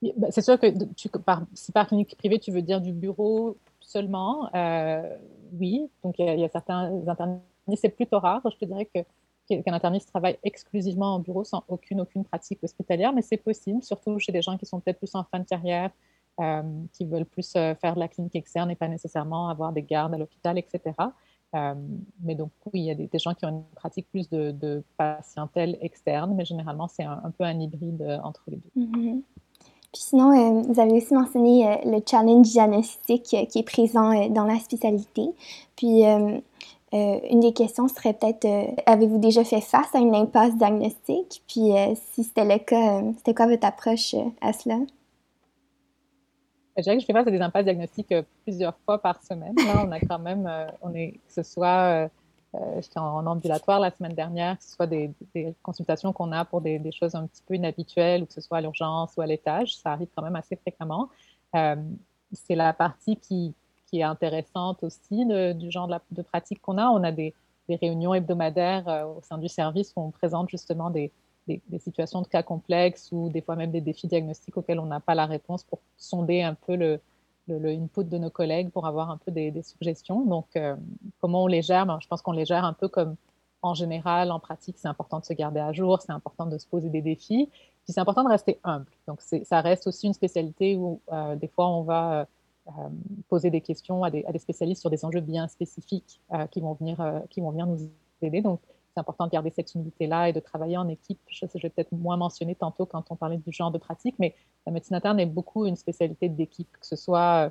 Ben, 0.00 0.30
c'est 0.30 0.42
sûr 0.42 0.58
que 0.58 0.66
si 0.96 1.72
par 1.72 1.86
clinique 1.86 2.16
privée, 2.16 2.38
tu 2.38 2.50
veux 2.50 2.62
dire 2.62 2.80
du 2.80 2.92
bureau 2.92 3.56
seulement, 3.80 4.48
euh, 4.54 5.16
oui. 5.58 5.88
Donc, 6.02 6.14
il 6.18 6.40
y, 6.40 6.44
a, 6.44 6.48
certains 6.48 6.90
internistes, 7.06 7.42
c'est 7.76 7.88
plutôt 7.90 8.18
rare. 8.18 8.40
Je 8.44 8.56
te 8.56 8.64
dirais 8.64 8.88
que 8.92 9.00
qu'un 9.48 9.72
interniste 9.72 10.08
travaille 10.08 10.38
exclusivement 10.42 11.14
en 11.14 11.18
bureau 11.18 11.44
sans 11.44 11.64
aucune, 11.68 12.00
aucune 12.00 12.24
pratique 12.24 12.62
hospitalière, 12.62 13.12
mais 13.12 13.22
c'est 13.22 13.36
possible, 13.36 13.82
surtout 13.82 14.18
chez 14.18 14.32
des 14.32 14.42
gens 14.42 14.56
qui 14.56 14.66
sont 14.66 14.80
peut-être 14.80 14.98
plus 14.98 15.14
en 15.14 15.24
fin 15.24 15.38
de 15.40 15.44
carrière, 15.44 15.90
euh, 16.40 16.62
qui 16.92 17.04
veulent 17.04 17.26
plus 17.26 17.52
faire 17.52 17.94
de 17.94 18.00
la 18.00 18.08
clinique 18.08 18.36
externe 18.36 18.70
et 18.70 18.76
pas 18.76 18.88
nécessairement 18.88 19.48
avoir 19.48 19.72
des 19.72 19.82
gardes 19.82 20.14
à 20.14 20.18
l'hôpital, 20.18 20.58
etc. 20.58 20.94
Euh, 21.54 21.74
mais 22.22 22.34
donc, 22.34 22.50
oui, 22.66 22.80
il 22.80 22.84
y 22.84 22.90
a 22.90 22.94
des, 22.94 23.08
gens 23.18 23.34
qui 23.34 23.44
ont 23.44 23.50
une 23.50 23.64
pratique 23.74 24.08
plus 24.10 24.28
de, 24.30 24.52
de 24.52 24.82
patientèle 24.96 25.76
externe, 25.82 26.34
mais 26.34 26.44
généralement, 26.44 26.88
c'est 26.88 27.04
un, 27.04 27.32
peu 27.36 27.44
un 27.44 27.58
hybride 27.60 28.02
euh, 28.02 28.18
entre 28.24 28.42
les 28.48 28.56
deux. 28.56 28.82
Mm-hmm. 28.82 29.22
Puis 29.92 30.02
sinon, 30.02 30.32
euh, 30.32 30.62
vous 30.62 30.80
avez 30.80 30.92
aussi 30.92 31.12
mentionné 31.12 31.82
le 31.84 32.00
challenge 32.08 32.48
diagnostique 32.48 33.24
qui 33.24 33.58
est 33.58 33.66
présent 33.66 34.28
dans 34.30 34.46
la 34.46 34.58
spécialité. 34.58 35.24
Puis, 35.76 36.04
une 36.92 37.40
des 37.40 37.52
questions 37.52 37.88
serait 37.88 38.12
peut-être, 38.12 38.46
avez-vous 38.86 39.18
déjà 39.18 39.44
fait 39.44 39.60
face 39.60 39.94
à 39.94 39.98
une 39.98 40.14
impasse 40.14 40.56
diagnostique? 40.56 41.42
Puis, 41.48 41.70
si 42.12 42.24
c'était 42.24 42.44
le 42.44 42.58
cas, 42.58 43.02
c'était 43.16 43.34
quoi 43.34 43.46
votre 43.46 43.66
approche 43.66 44.14
à 44.40 44.52
cela? 44.52 44.78
Je 46.76 46.82
dirais 46.82 46.96
que 46.96 47.00
je 47.02 47.06
fais 47.06 47.12
face 47.12 47.26
à 47.26 47.30
des 47.30 47.40
impasses 47.40 47.64
diagnostiques 47.64 48.12
euh, 48.12 48.22
plusieurs 48.44 48.76
fois 48.84 48.98
par 48.98 49.22
semaine. 49.22 49.54
Là, 49.56 49.84
on 49.86 49.92
a 49.92 50.00
quand 50.00 50.18
même, 50.18 50.46
euh, 50.46 50.66
on 50.80 50.94
est, 50.94 51.12
que 51.12 51.32
ce 51.32 51.42
soit 51.42 52.08
en, 52.96 53.26
ambulatoire 53.26 53.80
la 53.80 53.90
semaine 53.90 54.14
dernière, 54.14 54.56
que 54.56 54.64
ce 54.64 54.72
soit 54.72 54.86
des, 54.86 55.10
consultations 55.62 56.12
qu'on 56.12 56.32
a 56.32 56.44
pour 56.44 56.60
des, 56.60 56.80
choses 56.92 57.14
un 57.14 57.26
petit 57.26 57.42
peu 57.46 57.54
inhabituelles, 57.54 58.22
ou 58.22 58.26
que 58.26 58.32
ce 58.32 58.40
soit 58.40 58.58
à 58.58 58.60
l'urgence 58.60 59.12
ou 59.16 59.20
à 59.20 59.26
l'étage, 59.26 59.76
ça 59.76 59.92
arrive 59.92 60.08
quand 60.14 60.22
même 60.22 60.36
assez 60.36 60.56
fréquemment. 60.56 61.08
c'est 61.52 62.54
la 62.54 62.72
partie 62.72 63.16
qui, 63.16 63.54
qui, 63.92 64.00
est 64.00 64.04
intéressante 64.04 64.82
aussi 64.82 65.26
du 65.54 65.70
genre 65.70 65.88
de, 66.10 66.22
pratique 66.22 66.60
qu'on 66.62 66.78
a. 66.78 66.88
On 66.88 67.02
a 67.04 67.12
des, 67.12 67.34
réunions 67.68 68.12
hebdomadaires 68.12 69.06
au 69.16 69.22
sein 69.22 69.38
du 69.38 69.48
service 69.48 69.94
où 69.96 70.00
on 70.02 70.10
présente 70.10 70.50
justement 70.50 70.90
des, 70.90 71.10
situations 71.78 72.20
de 72.20 72.26
cas 72.26 72.42
complexes 72.42 73.08
ou 73.12 73.30
des 73.30 73.40
fois 73.40 73.56
même 73.56 73.70
des 73.70 73.80
défis 73.80 74.06
diagnostiques 74.06 74.56
auxquels 74.56 74.78
on 74.78 74.86
n'a 74.86 75.00
pas 75.00 75.14
la 75.14 75.26
réponse 75.26 75.62
pour 75.64 75.78
sonder 75.96 76.42
un 76.42 76.54
peu 76.54 76.76
le, 76.76 77.00
input 77.48 78.04
de 78.04 78.18
nos 78.18 78.30
collègues 78.30 78.70
pour 78.70 78.86
avoir 78.86 79.10
un 79.10 79.16
peu 79.16 79.30
des, 79.30 79.62
suggestions. 79.62 80.24
Donc, 80.24 80.46
euh, 80.56 80.76
comment 81.20 81.44
on 81.44 81.46
les 81.46 81.62
gère? 81.62 81.86
Ben, 81.86 81.98
Je 82.02 82.08
pense 82.08 82.20
qu'on 82.20 82.32
les 82.32 82.44
gère 82.44 82.64
un 82.64 82.74
peu 82.74 82.88
comme 82.88 83.16
en 83.62 83.74
général, 83.74 84.32
en 84.32 84.40
pratique, 84.40 84.76
c'est 84.76 84.88
important 84.88 85.20
de 85.20 85.24
se 85.24 85.32
garder 85.32 85.60
à 85.60 85.72
jour, 85.72 86.02
c'est 86.02 86.12
important 86.12 86.46
de 86.46 86.58
se 86.58 86.66
poser 86.66 86.90
des 86.90 87.00
défis, 87.00 87.48
puis 87.84 87.92
c'est 87.92 88.00
important 88.00 88.24
de 88.24 88.28
rester 88.28 88.58
humble. 88.64 88.86
Donc, 89.06 89.20
ça 89.20 89.60
reste 89.60 89.86
aussi 89.86 90.08
une 90.08 90.14
spécialité 90.14 90.76
où 90.76 91.00
euh, 91.12 91.36
des 91.36 91.46
fois 91.46 91.68
on 91.68 91.82
va 91.82 92.12
euh, 92.12 92.24
poser 93.28 93.50
des 93.50 93.60
questions 93.60 94.04
à 94.04 94.10
des, 94.10 94.24
spécialistes 94.38 94.80
sur 94.80 94.90
des 94.90 95.04
enjeux 95.04 95.20
bien 95.20 95.48
spécifiques 95.48 96.20
qui, 96.50 96.60
vont 96.60 96.74
venir, 96.74 97.22
qui 97.28 97.40
vont 97.40 97.50
venir 97.50 97.66
nous 97.66 97.90
aider. 98.22 98.40
Donc, 98.40 98.60
c'est 98.94 99.00
important 99.00 99.26
de 99.26 99.30
garder 99.30 99.50
cette 99.50 99.74
humilité-là 99.74 100.28
et 100.28 100.32
de 100.32 100.40
travailler 100.40 100.76
en 100.76 100.88
équipe. 100.88 101.20
Je, 101.26 101.46
je 101.54 101.62
vais 101.62 101.70
peut-être 101.70 101.92
moins 101.92 102.16
mentionner 102.16 102.54
tantôt 102.54 102.86
quand 102.86 103.10
on 103.10 103.16
parlait 103.16 103.38
du 103.38 103.52
genre 103.52 103.70
de 103.70 103.78
pratique, 103.78 104.14
mais 104.18 104.34
la 104.66 104.72
médecine 104.72 104.96
interne 104.96 105.18
est 105.18 105.26
beaucoup 105.26 105.66
une 105.66 105.76
spécialité 105.76 106.28
d'équipe, 106.28 106.70
que 106.78 106.86
ce 106.86 106.96
soit 106.96 107.46
euh, 107.46 107.50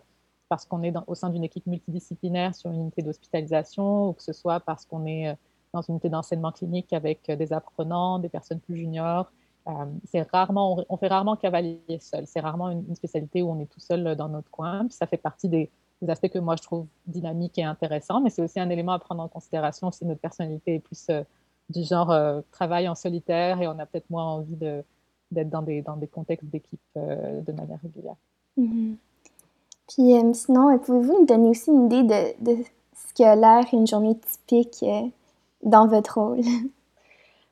parce 0.50 0.66
qu'on 0.66 0.84
est 0.84 0.94
au 1.08 1.16
sein 1.16 1.30
d'une 1.30 1.44
équipe 1.44 1.66
multidisciplinaire 1.66 2.54
sur 2.54 2.72
une 2.72 2.82
unité 2.82 3.02
d'hospitalisation 3.02 4.10
ou 4.10 4.14
que 4.14 4.24
ce 4.24 4.34
soit 4.34 4.60
parce 4.60 4.86
qu'on 4.86 5.06
est 5.06 5.30
euh, 5.30 5.34
dans 5.74 5.82
une 5.82 5.94
unité 5.94 6.10
d'enseignement 6.10 6.52
clinique 6.52 6.94
avec 6.94 7.30
euh, 7.30 7.36
des 7.36 7.54
apprenants, 7.54 8.20
des 8.20 8.30
personnes 8.30 8.60
plus 8.60 8.76
juniors. 8.76 9.32
C'est 10.06 10.30
rarement, 10.32 10.84
on, 10.90 10.98
fait 10.98 11.08
rarement 11.08 11.36
cavalier 11.36 11.80
seul. 12.00 12.26
C'est 12.26 12.40
rarement 12.40 12.70
une, 12.70 12.96
spécialité 12.96 13.42
où 13.42 13.52
on 13.52 13.60
est 13.60 13.68
tout 13.68 13.80
seul 13.80 14.16
dans 14.16 14.30
notre 14.30 14.50
coin. 14.50 14.88
Ça 14.90 15.06
fait 15.06 15.18
partie 15.18 15.50
des, 15.50 15.70
aspects 16.08 16.30
que 16.30 16.40
moi 16.40 16.56
je 16.56 16.64
trouve 16.64 16.88
dynamiques 17.06 17.60
et 17.60 17.64
intéressants, 17.64 18.22
mais 18.22 18.32
c'est 18.32 18.42
aussi 18.42 18.60
un 18.60 18.70
élément 18.72 18.94
à 18.94 19.00
prendre 19.00 19.22
en 19.22 19.28
considération 19.28 19.92
si 19.92 20.04
notre 20.06 20.20
personnalité 20.20 20.76
est 20.76 20.80
plus 20.80 21.06
euh, 21.12 21.22
du 21.70 21.84
genre 21.84 22.10
euh, 22.10 22.42
travail 22.50 22.90
en 22.90 22.96
solitaire 22.96 23.62
et 23.62 23.68
on 23.68 23.78
a 23.78 23.86
peut-être 23.86 24.10
moins 24.10 24.26
envie 24.26 24.56
d'être 24.56 25.50
dans 25.50 25.62
des, 25.62 25.84
contextes 26.12 26.48
d'équipe 26.48 26.80
euh, 26.98 27.42
de 27.42 27.52
manière 27.52 27.80
régulière. 27.84 28.16
Mm-hmm. 28.58 28.96
Puis 29.90 30.34
sinon, 30.34 30.80
pouvez-vous 30.80 31.20
nous 31.20 31.26
donner 31.28 31.50
aussi 31.50 31.70
une 31.70 31.86
idée 31.86 32.04
de, 32.04 32.52
de 32.58 32.64
ce 32.64 33.14
que 33.14 33.40
l'air 33.40 33.66
une 33.72 33.86
journée 33.86 34.18
typique 34.18 34.84
dans 35.62 35.86
votre 35.86 36.20
rôle? 36.20 36.42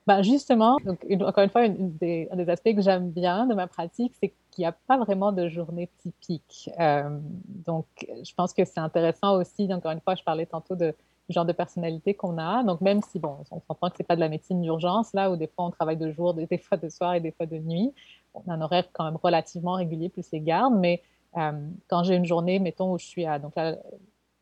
Ben 0.09 0.23
justement, 0.23 0.77
donc, 0.83 1.05
encore 1.21 1.43
une 1.43 1.51
fois, 1.51 1.61
un 1.61 1.75
des, 1.77 2.27
aspects 2.47 2.73
que 2.73 2.81
j'aime 2.81 3.11
bien 3.11 3.45
de 3.45 3.53
ma 3.53 3.67
pratique, 3.67 4.15
c'est 4.19 4.33
qu'il 4.49 4.63
n'y 4.63 4.65
a 4.65 4.71
pas 4.71 4.97
vraiment 4.97 5.31
de 5.31 5.47
journée 5.49 5.87
typique. 5.99 6.67
Euh, 6.79 7.19
donc, 7.45 7.85
je 8.23 8.33
pense 8.33 8.51
que 8.51 8.65
c'est 8.65 8.79
intéressant 8.79 9.37
aussi. 9.37 9.71
Encore 9.71 9.91
une 9.91 10.01
fois, 10.01 10.15
je 10.15 10.23
parlais 10.23 10.47
tantôt 10.47 10.75
de, 10.75 10.95
du 11.29 11.35
genre 11.35 11.45
de 11.45 11.53
personnalité 11.53 12.15
qu'on 12.15 12.39
a. 12.39 12.63
Donc, 12.63 12.81
même 12.81 13.03
si, 13.03 13.19
bon, 13.19 13.37
on 13.51 13.59
comprend 13.59 13.91
que 13.91 13.97
ce 13.97 14.01
n'est 14.01 14.07
pas 14.07 14.15
de 14.15 14.19
la 14.21 14.29
médecine 14.29 14.63
d'urgence, 14.63 15.13
là 15.13 15.29
où 15.29 15.35
des 15.35 15.45
fois 15.45 15.65
on 15.65 15.69
travaille 15.69 15.97
de 15.97 16.11
jour, 16.11 16.33
des, 16.33 16.47
fois 16.57 16.79
de 16.79 16.89
soir 16.89 17.13
et 17.13 17.19
des 17.19 17.31
fois 17.31 17.45
de 17.45 17.59
nuit, 17.59 17.93
on 18.33 18.41
a 18.49 18.55
un 18.55 18.61
horaire 18.61 18.85
quand 18.91 19.03
même 19.03 19.19
relativement 19.21 19.73
régulier, 19.73 20.09
plus 20.09 20.25
les 20.31 20.41
gardes. 20.41 20.73
Mais 20.73 21.03
euh, 21.37 21.51
quand 21.87 22.03
j'ai 22.03 22.15
une 22.15 22.25
journée, 22.25 22.57
mettons, 22.57 22.93
où 22.93 22.97
je 22.97 23.05
suis 23.05 23.27
à. 23.27 23.37
Donc 23.37 23.55
là, 23.55 23.77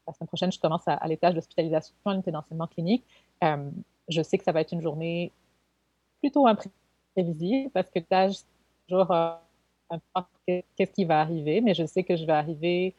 la 0.07 0.13
semaine 0.13 0.27
prochaine, 0.29 0.49
je 0.49 0.61
commence 0.61 0.87
à, 0.87 1.05
l'étage 1.09 1.35
d'hospitalisation 1.35 1.93
à 2.05 2.11
l'unité 2.11 2.31
d'enseignement 2.31 2.67
clinique. 2.67 3.03
Euh, 3.43 3.69
je 4.07 4.21
sais 4.21 4.37
que 4.37 4.45
ça 4.45 4.53
va 4.53 4.61
être 4.61 4.71
une 4.71 4.81
journée 4.81 5.33
plutôt 6.19 6.47
imprévisible 6.47 7.69
parce 7.71 7.89
que 7.89 7.99
tu 7.99 8.35
toujours 8.87 9.11
euh, 9.11 9.31
qu'est-ce 10.45 10.91
qui 10.91 11.05
va 11.05 11.21
arriver, 11.21 11.61
mais 11.61 11.73
je 11.73 11.85
sais 11.85 12.03
que 12.03 12.15
je 12.15 12.25
vais 12.25 12.33
arriver, 12.33 12.95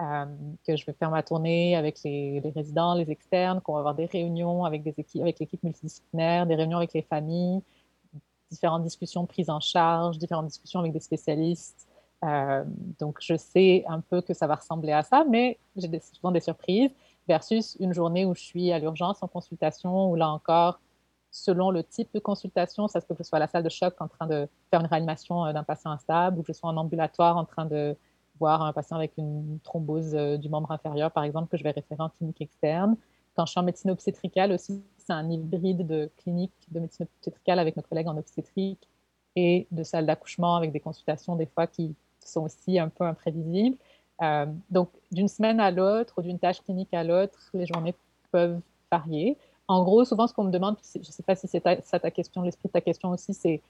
euh, 0.00 0.26
que 0.66 0.76
je 0.76 0.86
vais 0.86 0.92
faire 0.92 1.10
ma 1.10 1.22
tournée 1.22 1.76
avec 1.76 2.02
les, 2.04 2.40
résidents, 2.54 2.94
les 2.94 3.10
externes, 3.10 3.60
qu'on 3.60 3.74
va 3.74 3.80
avoir 3.80 3.94
des 3.94 4.06
réunions 4.06 4.64
avec, 4.64 4.82
des 4.82 4.94
équipes, 4.98 5.22
avec 5.22 5.38
l'équipe 5.38 5.62
multidisciplinaire, 5.62 6.46
des 6.46 6.54
réunions 6.54 6.78
avec 6.78 6.92
les 6.92 7.02
familles, 7.02 7.62
différentes 8.50 8.82
discussions 8.82 9.22
de 9.22 9.28
prise 9.28 9.50
en 9.50 9.60
charge, 9.60 10.18
différentes 10.18 10.46
discussions 10.46 10.80
avec 10.80 10.92
des 10.92 11.00
spécialistes. 11.00 11.88
Euh, 12.24 12.64
donc, 12.98 13.18
je 13.20 13.36
sais 13.36 13.84
un 13.88 14.00
peu 14.00 14.20
que 14.20 14.34
ça 14.34 14.46
va 14.46 14.56
ressembler 14.56 14.92
à 14.92 15.02
ça, 15.02 15.24
mais 15.28 15.58
j'ai 15.76 15.88
souvent 16.00 16.30
des 16.30 16.40
surprises 16.40 16.90
versus 17.26 17.76
une 17.80 17.92
journée 17.92 18.24
où 18.24 18.34
je 18.34 18.42
suis 18.42 18.72
à 18.72 18.78
l'urgence 18.78 19.22
en 19.22 19.28
consultation, 19.28 20.10
où 20.10 20.16
là 20.16 20.28
encore, 20.28 20.80
selon 21.32 21.70
le 21.70 21.82
type 21.82 22.10
de 22.14 22.20
consultation. 22.20 22.86
Ça 22.86 23.00
se 23.00 23.06
peut 23.06 23.14
que 23.14 23.24
ce 23.24 23.28
soit 23.28 23.38
à 23.38 23.40
la 23.40 23.48
salle 23.48 23.64
de 23.64 23.68
choc 23.68 23.94
en 24.00 24.06
train 24.06 24.26
de 24.26 24.46
faire 24.70 24.80
une 24.80 24.86
réanimation 24.86 25.44
euh, 25.46 25.52
d'un 25.52 25.64
patient 25.64 25.90
instable 25.90 26.38
ou 26.38 26.42
que 26.42 26.52
je 26.52 26.58
sois 26.58 26.70
en 26.70 26.76
ambulatoire 26.76 27.36
en 27.36 27.44
train 27.44 27.64
de 27.64 27.96
voir 28.38 28.62
un 28.62 28.72
patient 28.72 28.96
avec 28.96 29.16
une 29.16 29.58
thrombose 29.64 30.14
euh, 30.14 30.36
du 30.36 30.48
membre 30.48 30.70
inférieur, 30.70 31.10
par 31.10 31.24
exemple, 31.24 31.50
que 31.50 31.56
je 31.56 31.64
vais 31.64 31.70
référer 31.70 32.02
en 32.02 32.10
clinique 32.10 32.40
externe. 32.40 32.96
Quand 33.34 33.46
je 33.46 33.52
suis 33.52 33.60
en 33.60 33.62
médecine 33.62 33.90
obstétricale 33.90 34.52
aussi, 34.52 34.82
c'est 34.98 35.12
un 35.12 35.28
hybride 35.30 35.86
de 35.86 36.10
clinique 36.18 36.52
de 36.70 36.80
médecine 36.80 37.06
obstétricale 37.06 37.58
avec 37.58 37.76
nos 37.76 37.82
collègues 37.82 38.08
en 38.08 38.16
obstétrique 38.18 38.86
et 39.34 39.66
de 39.70 39.82
salle 39.82 40.04
d'accouchement 40.04 40.56
avec 40.56 40.70
des 40.70 40.80
consultations 40.80 41.34
des 41.34 41.46
fois 41.46 41.66
qui 41.66 41.94
sont 42.20 42.42
aussi 42.42 42.78
un 42.78 42.90
peu 42.90 43.04
imprévisibles. 43.04 43.78
Euh, 44.20 44.46
donc, 44.70 44.90
d'une 45.10 45.28
semaine 45.28 45.60
à 45.60 45.70
l'autre 45.70 46.14
ou 46.18 46.22
d'une 46.22 46.38
tâche 46.38 46.60
clinique 46.62 46.92
à 46.92 47.02
l'autre, 47.02 47.38
les 47.54 47.64
journées 47.64 47.94
peuvent 48.30 48.60
varier. 48.90 49.38
En 49.68 49.84
gros, 49.84 50.04
souvent, 50.04 50.26
ce 50.26 50.34
qu'on 50.34 50.44
me 50.44 50.50
demande, 50.50 50.76
je 50.94 50.98
ne 50.98 51.04
sais 51.04 51.22
pas 51.22 51.34
si 51.34 51.48
c'est 51.48 51.62
ça 51.84 51.98
ta 52.00 52.10
question, 52.10 52.42
l'esprit 52.42 52.68
de 52.68 52.72
ta 52.72 52.80
question 52.80 53.10
aussi, 53.10 53.32
c'est 53.32 53.62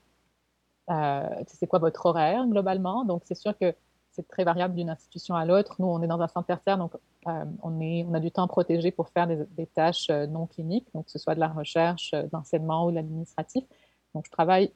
euh, 0.90 1.28
c'est 1.46 1.66
quoi 1.66 1.78
votre 1.78 2.06
horaire 2.06 2.46
globalement? 2.46 3.04
Donc, 3.04 3.22
c'est 3.24 3.34
sûr 3.34 3.56
que 3.56 3.74
c'est 4.10 4.26
très 4.28 4.44
variable 4.44 4.74
d'une 4.74 4.90
institution 4.90 5.34
à 5.34 5.44
l'autre. 5.44 5.76
Nous, 5.78 5.86
on 5.86 6.02
est 6.02 6.06
dans 6.06 6.20
un 6.20 6.28
centre 6.28 6.46
tertiaire, 6.46 6.76
donc 6.76 6.92
euh, 7.28 7.44
on, 7.62 7.80
est, 7.80 8.04
on 8.08 8.14
a 8.14 8.20
du 8.20 8.30
temps 8.30 8.46
protégé 8.48 8.90
pour 8.90 9.08
faire 9.08 9.26
des, 9.26 9.66
tâches 9.66 10.08
euh, 10.10 10.26
non 10.26 10.46
cliniques, 10.46 10.88
donc 10.94 11.06
que 11.06 11.10
ce 11.12 11.18
soit 11.18 11.34
de 11.34 11.40
la 11.40 11.48
recherche, 11.48 12.12
d'enseignement 12.32 12.86
ou 12.86 12.90
de 12.90 12.96
l'administratif. 12.96 13.64
Donc, 14.14 14.26
je 14.26 14.30
travaille 14.30 14.72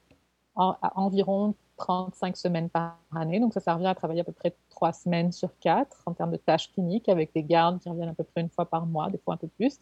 à 0.58 0.98
environ 0.98 1.54
35 1.76 2.34
semaines 2.34 2.70
par 2.70 2.98
année. 3.14 3.40
Donc, 3.40 3.52
ça, 3.52 3.60
ça 3.60 3.74
revient 3.74 3.88
à 3.88 3.94
travailler 3.94 4.22
à 4.22 4.24
peu 4.24 4.32
près 4.32 4.56
trois 4.70 4.94
semaines 4.94 5.32
sur 5.32 5.50
quatre 5.58 6.02
en 6.06 6.14
termes 6.14 6.30
de 6.30 6.38
tâches 6.38 6.72
cliniques 6.72 7.10
avec 7.10 7.34
des 7.34 7.42
gardes 7.42 7.78
qui 7.78 7.90
reviennent 7.90 8.08
à 8.08 8.14
peu 8.14 8.24
près 8.24 8.40
une 8.40 8.48
fois 8.48 8.64
par 8.64 8.86
mois, 8.86 9.10
des 9.10 9.18
fois 9.18 9.34
un 9.34 9.36
peu 9.36 9.48
plus. 9.48 9.80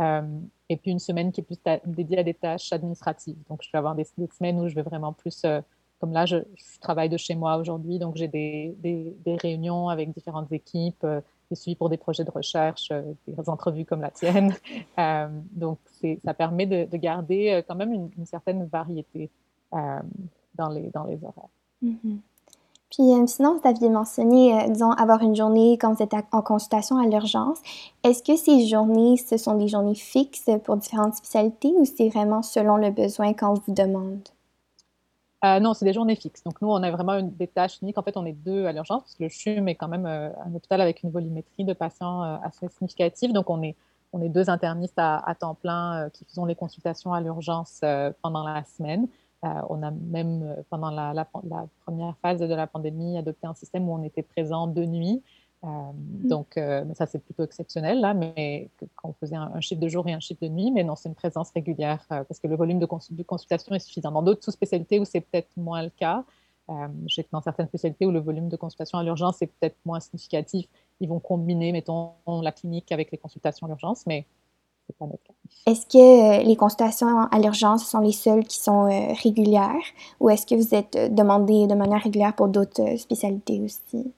Euh, 0.00 0.22
et 0.68 0.76
puis 0.76 0.90
une 0.90 0.98
semaine 0.98 1.32
qui 1.32 1.40
est 1.40 1.44
plus 1.44 1.58
dédiée 1.86 2.18
à 2.18 2.22
des 2.22 2.34
tâches 2.34 2.72
administratives. 2.72 3.38
Donc, 3.48 3.62
je 3.62 3.70
vais 3.72 3.78
avoir 3.78 3.94
des, 3.94 4.04
semaines 4.04 4.60
où 4.60 4.68
je 4.68 4.74
vais 4.74 4.82
vraiment 4.82 5.12
plus, 5.12 5.42
euh, 5.44 5.60
comme 5.98 6.12
là, 6.12 6.26
je, 6.26 6.36
travaille 6.80 7.08
de 7.08 7.16
chez 7.16 7.34
moi 7.34 7.56
aujourd'hui, 7.56 7.98
donc 7.98 8.16
j'ai 8.16 8.28
des, 8.28 8.76
réunions 9.26 9.88
avec 9.88 10.12
différentes 10.12 10.52
équipes, 10.52 11.02
euh, 11.04 11.20
des 11.50 11.56
suivis 11.56 11.74
pour 11.74 11.88
des 11.88 11.96
projets 11.96 12.24
de 12.24 12.30
recherche, 12.30 12.92
des 13.26 13.48
entrevues 13.48 13.86
comme 13.86 14.02
la 14.02 14.10
tienne. 14.10 14.54
donc, 15.52 15.78
ça 16.24 16.34
permet 16.34 16.66
de, 16.66 16.96
garder 16.96 17.62
quand 17.66 17.74
même 17.74 17.92
une, 17.92 18.26
certaine 18.26 18.66
variété 18.66 19.30
dans, 19.72 20.68
les, 20.68 20.90
dans 20.90 21.04
les 21.04 21.18
horaires. 21.24 21.48
Mm-hmm. 21.82 22.18
Puis 22.90 23.12
euh, 23.12 23.26
sinon, 23.26 23.58
vous 23.58 23.68
aviez 23.68 23.90
mentionné, 23.90 24.54
euh, 24.54 24.68
disons, 24.68 24.92
avoir 24.92 25.20
une 25.22 25.36
journée 25.36 25.76
quand 25.78 25.92
vous 25.92 26.02
êtes 26.02 26.14
en 26.32 26.40
consultation 26.40 26.96
à 26.96 27.06
l'urgence. 27.06 27.58
Est-ce 28.02 28.22
que 28.22 28.36
ces 28.36 28.66
journées, 28.66 29.16
ce 29.18 29.36
sont 29.36 29.54
des 29.54 29.68
journées 29.68 29.94
fixes 29.94 30.48
pour 30.64 30.76
différentes 30.76 31.14
spécialités 31.14 31.72
ou 31.76 31.84
c'est 31.84 32.08
vraiment 32.08 32.42
selon 32.42 32.76
le 32.76 32.90
besoin 32.90 33.34
quand 33.34 33.50
on 33.50 33.54
vous 33.54 33.74
demande? 33.74 34.26
Euh, 35.44 35.60
non, 35.60 35.74
c'est 35.74 35.84
des 35.84 35.92
journées 35.92 36.16
fixes. 36.16 36.42
Donc, 36.44 36.60
nous, 36.62 36.68
on 36.68 36.82
a 36.82 36.90
vraiment 36.90 37.20
des 37.22 37.46
tâches 37.46 37.80
uniques. 37.82 37.98
En 37.98 38.02
fait, 38.02 38.16
on 38.16 38.24
est 38.24 38.32
deux 38.32 38.64
à 38.64 38.72
l'urgence 38.72 39.02
parce 39.02 39.14
que 39.14 39.24
le 39.24 39.28
CHUM 39.28 39.68
est 39.68 39.74
quand 39.74 39.86
même 39.86 40.06
un 40.06 40.54
hôpital 40.54 40.80
avec 40.80 41.02
une 41.02 41.10
volumétrie 41.10 41.64
de 41.64 41.74
patients 41.74 42.22
assez 42.42 42.68
significative. 42.68 43.32
Donc, 43.32 43.48
on 43.48 43.62
est, 43.62 43.76
on 44.12 44.20
est 44.20 44.30
deux 44.30 44.50
internistes 44.50 44.98
à, 44.98 45.18
à 45.18 45.36
temps 45.36 45.54
plein 45.54 46.10
qui 46.12 46.24
faisons 46.24 46.44
les 46.44 46.56
consultations 46.56 47.12
à 47.12 47.20
l'urgence 47.20 47.82
pendant 48.20 48.42
la 48.42 48.64
semaine. 48.64 49.06
Euh, 49.44 49.48
on 49.68 49.82
a 49.82 49.90
même, 49.90 50.42
euh, 50.42 50.62
pendant 50.68 50.90
la, 50.90 51.24
première 51.84 52.16
phase 52.22 52.40
de 52.40 52.54
la 52.54 52.66
pandémie, 52.66 53.16
adopté 53.16 53.46
un 53.46 53.54
système 53.54 53.88
où 53.88 53.92
on 53.92 54.02
était 54.02 54.22
présent 54.22 54.66
de 54.66 54.84
nuit. 54.84 55.22
Euh, 55.64 55.66
mm. 55.68 56.28
Donc, 56.28 56.60
ça, 56.94 57.06
c'est 57.06 57.20
plutôt 57.20 57.44
exceptionnel, 57.44 58.00
là, 58.00 58.14
mais 58.14 58.70
quand 58.96 59.10
on 59.10 59.12
faisait 59.12 59.36
un, 59.36 59.60
chiffre 59.60 59.80
de 59.80 59.88
jour 59.88 60.06
et 60.08 60.12
un 60.12 60.20
chiffre 60.20 60.40
de 60.42 60.48
nuit, 60.48 60.70
mais 60.72 60.82
non, 60.82 60.96
c'est 60.96 61.08
une 61.08 61.14
présence 61.14 61.50
régulière 61.52 62.04
parce 62.08 62.38
que 62.40 62.48
le 62.48 62.56
volume 62.56 62.78
de, 62.78 62.86
consultation 62.86 63.74
est 63.74 63.80
suffisant. 63.80 64.10
Dans 64.10 64.22
d'autres 64.22 64.44
sous-spécialités 64.44 64.98
où 64.98 65.04
c'est 65.04 65.20
peut-être 65.20 65.50
moins 65.56 65.82
le 65.82 65.90
cas, 65.90 66.24
je 66.68 67.14
sais 67.14 67.24
que 67.24 67.30
dans 67.32 67.40
certaines 67.40 67.68
spécialités 67.68 68.04
où 68.06 68.10
le 68.10 68.20
volume 68.20 68.48
de 68.48 68.56
consultation 68.56 68.98
à 68.98 69.02
l'urgence 69.02 69.40
est 69.40 69.46
peut-être 69.46 69.76
moins 69.86 70.00
significatif, 70.00 70.66
ils 71.00 71.08
vont 71.08 71.18
combiner, 71.18 71.72
mettons, 71.72 72.12
la 72.26 72.52
clinique 72.52 72.92
avec 72.92 73.10
les 73.10 73.18
consultations 73.18 73.66
à 73.66 73.68
l'urgence, 73.68 74.04
mais 74.06 74.26
est-ce 75.66 75.86
que 75.86 75.98
euh, 75.98 76.42
les 76.42 76.56
consultations 76.56 77.26
à 77.30 77.38
l'urgence 77.38 77.86
sont 77.86 78.00
les 78.00 78.12
seules 78.12 78.44
qui 78.44 78.58
sont 78.58 78.86
euh, 78.86 79.12
régulières? 79.22 79.74
Ou 80.18 80.30
est-ce 80.30 80.46
que 80.46 80.54
vous 80.54 80.74
êtes 80.74 80.96
euh, 80.96 81.08
demandé 81.08 81.66
de 81.66 81.74
manière 81.74 82.02
régulière 82.02 82.34
pour 82.34 82.48
d'autres 82.48 82.96
spécialités 82.96 83.60
aussi? 83.60 84.12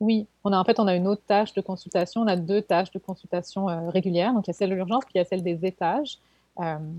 Oui, 0.00 0.26
on 0.42 0.52
a 0.52 0.58
en 0.58 0.64
fait 0.64 0.80
on 0.80 0.86
a 0.86 0.94
une 0.94 1.06
autre 1.06 1.22
tâche 1.26 1.54
de 1.54 1.60
consultation. 1.60 2.22
On 2.22 2.26
a 2.26 2.36
deux 2.36 2.62
tâches 2.62 2.90
de 2.90 2.98
consultation 2.98 3.68
euh, 3.68 3.90
régulières. 3.90 4.34
Donc 4.34 4.46
il 4.46 4.50
y 4.50 4.54
a 4.54 4.54
celle 4.54 4.70
de 4.70 4.74
l'urgence, 4.74 5.04
puis 5.04 5.12
il 5.14 5.18
y 5.18 5.20
a 5.20 5.24
celle 5.24 5.42
des 5.42 5.64
étages. 5.64 6.18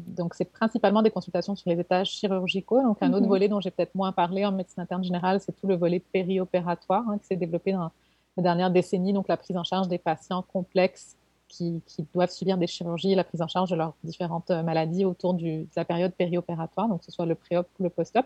Donc 0.08 0.36
c'est 0.36 0.46
principalement 0.46 1.02
des 1.02 1.12
consultations 1.12 1.54
sur 1.54 1.70
les 1.70 1.78
étages 1.78 2.08
chirurgicaux. 2.08 2.82
Donc 2.82 3.00
un 3.02 3.12
autre 3.12 3.24
mhm. 3.24 3.28
volet 3.28 3.48
dont 3.50 3.60
j'ai 3.60 3.72
peut-être 3.72 3.94
moins 3.94 4.14
parlé 4.14 4.46
en 4.46 4.54
médecine 4.54 4.82
interne 4.82 5.04
générale, 5.04 5.42
c'est 5.42 5.52
tout 5.52 5.68
le 5.68 5.76
volet 5.76 6.00
périopératoire 6.00 7.04
hein, 7.10 7.18
qui 7.18 7.28
s'est 7.28 7.36
développé 7.36 7.74
dans 7.74 7.92
la 8.38 8.44
dernière 8.44 8.72
décennie. 8.72 9.12
Donc 9.12 9.28
la 9.28 9.36
prise 9.36 9.58
en 9.58 9.66
charge 9.66 9.90
des 9.90 9.98
patients 9.98 10.46
complexes 10.54 11.18
qui, 11.50 11.82
doivent 12.14 12.32
subir 12.32 12.58
des 12.58 12.68
chirurgies, 12.68 13.16
la 13.16 13.24
prise 13.26 13.42
en 13.42 13.48
charge 13.48 13.72
de 13.72 13.76
leurs 13.76 13.94
différentes 14.04 14.52
euh, 14.52 14.64
maladies 14.64 15.04
autour 15.04 15.34
de 15.34 15.66
la 15.76 15.84
période 15.84 16.14
périopératoire, 16.14 16.88
donc 16.88 17.00
que 17.00 17.06
ce 17.06 17.12
soit 17.12 17.26
le 17.26 17.36
pré-op 17.36 17.68
ou 17.80 17.84
le 17.84 17.90
post-op. 17.90 18.26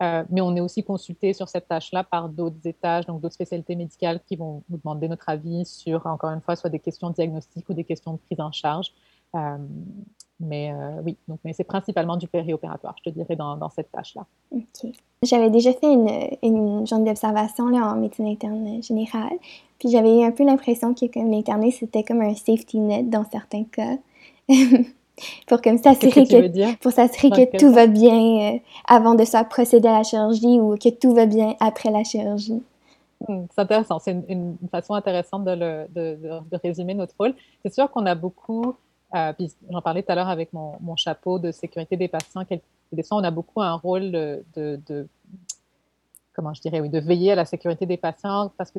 Euh, 0.00 0.24
mais 0.30 0.40
on 0.40 0.56
est 0.56 0.60
aussi 0.60 0.82
consulté 0.82 1.32
sur 1.32 1.48
cette 1.48 1.68
tâche-là 1.68 2.02
par 2.02 2.28
d'autres 2.28 2.66
étages, 2.66 3.06
donc 3.06 3.20
d'autres 3.20 3.34
spécialités 3.34 3.76
médicales 3.76 4.20
qui 4.26 4.36
vont 4.36 4.62
nous 4.70 4.78
demander 4.78 5.06
notre 5.08 5.28
avis 5.28 5.66
sur, 5.66 6.06
encore 6.06 6.30
une 6.30 6.40
fois, 6.40 6.56
soit 6.56 6.70
des 6.70 6.78
questions 6.78 7.10
diagnostiques 7.10 7.68
ou 7.68 7.74
des 7.74 7.84
questions 7.84 8.14
de 8.14 8.18
prise 8.18 8.40
en 8.40 8.52
charge. 8.52 8.92
Euh, 9.34 9.58
mais 10.42 10.72
euh, 10.72 11.00
oui, 11.04 11.16
donc, 11.28 11.38
mais 11.44 11.52
c'est 11.52 11.64
principalement 11.64 12.16
du 12.16 12.26
périopératoire, 12.26 12.94
je 12.98 13.10
te 13.10 13.14
dirais, 13.14 13.36
dans, 13.36 13.56
dans 13.56 13.70
cette 13.70 13.90
tâche-là. 13.92 14.26
OK. 14.50 14.90
J'avais 15.22 15.50
déjà 15.50 15.72
fait 15.72 15.92
une, 15.92 16.10
une 16.42 16.86
journée 16.86 17.04
d'observation 17.04 17.66
en 17.66 17.96
médecine 17.96 18.26
interne 18.26 18.82
générale, 18.82 19.38
puis 19.78 19.90
j'avais 19.90 20.20
eu 20.20 20.24
un 20.24 20.32
peu 20.32 20.44
l'impression 20.44 20.94
que 20.94 21.06
l'internet, 21.14 21.74
c'était 21.78 22.02
comme 22.02 22.20
un 22.20 22.34
safety 22.34 22.78
net 22.78 23.08
dans 23.08 23.24
certains 23.30 23.64
cas. 23.64 23.96
pour 25.46 25.60
comme 25.60 25.78
s'assurer 25.78 26.24
que, 26.26 26.76
pour 26.76 26.92
s'assurer 26.92 27.30
que 27.30 27.56
tout 27.58 27.72
va 27.72 27.86
bien 27.86 28.54
euh, 28.54 28.58
avant 28.88 29.14
de 29.14 29.24
soit 29.24 29.44
procéder 29.44 29.88
à 29.88 29.98
la 29.98 30.02
chirurgie 30.02 30.58
ou 30.58 30.76
que 30.76 30.88
tout 30.88 31.14
va 31.14 31.26
bien 31.26 31.54
après 31.60 31.90
la 31.90 32.02
chirurgie. 32.02 32.62
Hmm, 33.28 33.44
c'est 33.54 33.60
intéressant, 33.60 33.98
c'est 33.98 34.16
une, 34.28 34.56
façon 34.70 34.94
intéressante 34.94 35.44
de, 35.44 35.52
le, 35.52 35.86
de, 35.94 36.18
de, 36.50 36.58
résumer 36.62 36.94
notre 36.94 37.14
rôle. 37.18 37.34
C'est 37.62 37.72
sûr 37.72 37.90
qu'on 37.90 38.06
a 38.06 38.14
beaucoup, 38.14 38.74
euh, 39.14 39.32
j'en 39.70 39.82
parlais 39.82 40.02
tout 40.02 40.12
à 40.12 40.14
l'heure 40.14 40.28
avec 40.28 40.52
mon, 40.52 40.96
chapeau 40.96 41.38
de 41.38 41.52
sécurité 41.52 41.96
des 41.96 42.08
patients, 42.08 42.44
des 42.92 43.02
soins, 43.02 43.20
on 43.20 43.24
a 43.24 43.30
beaucoup 43.30 43.60
un 43.60 43.74
rôle 43.74 44.10
de, 44.10 44.44
de, 44.56 45.08
comment 46.34 46.54
je 46.54 46.60
dirais, 46.60 46.80
oui, 46.80 46.88
de 46.88 46.98
veiller 46.98 47.32
à 47.32 47.34
la 47.34 47.44
sécurité 47.44 47.86
des 47.86 47.96
patients 47.96 48.52
parce 48.56 48.70
que 48.70 48.78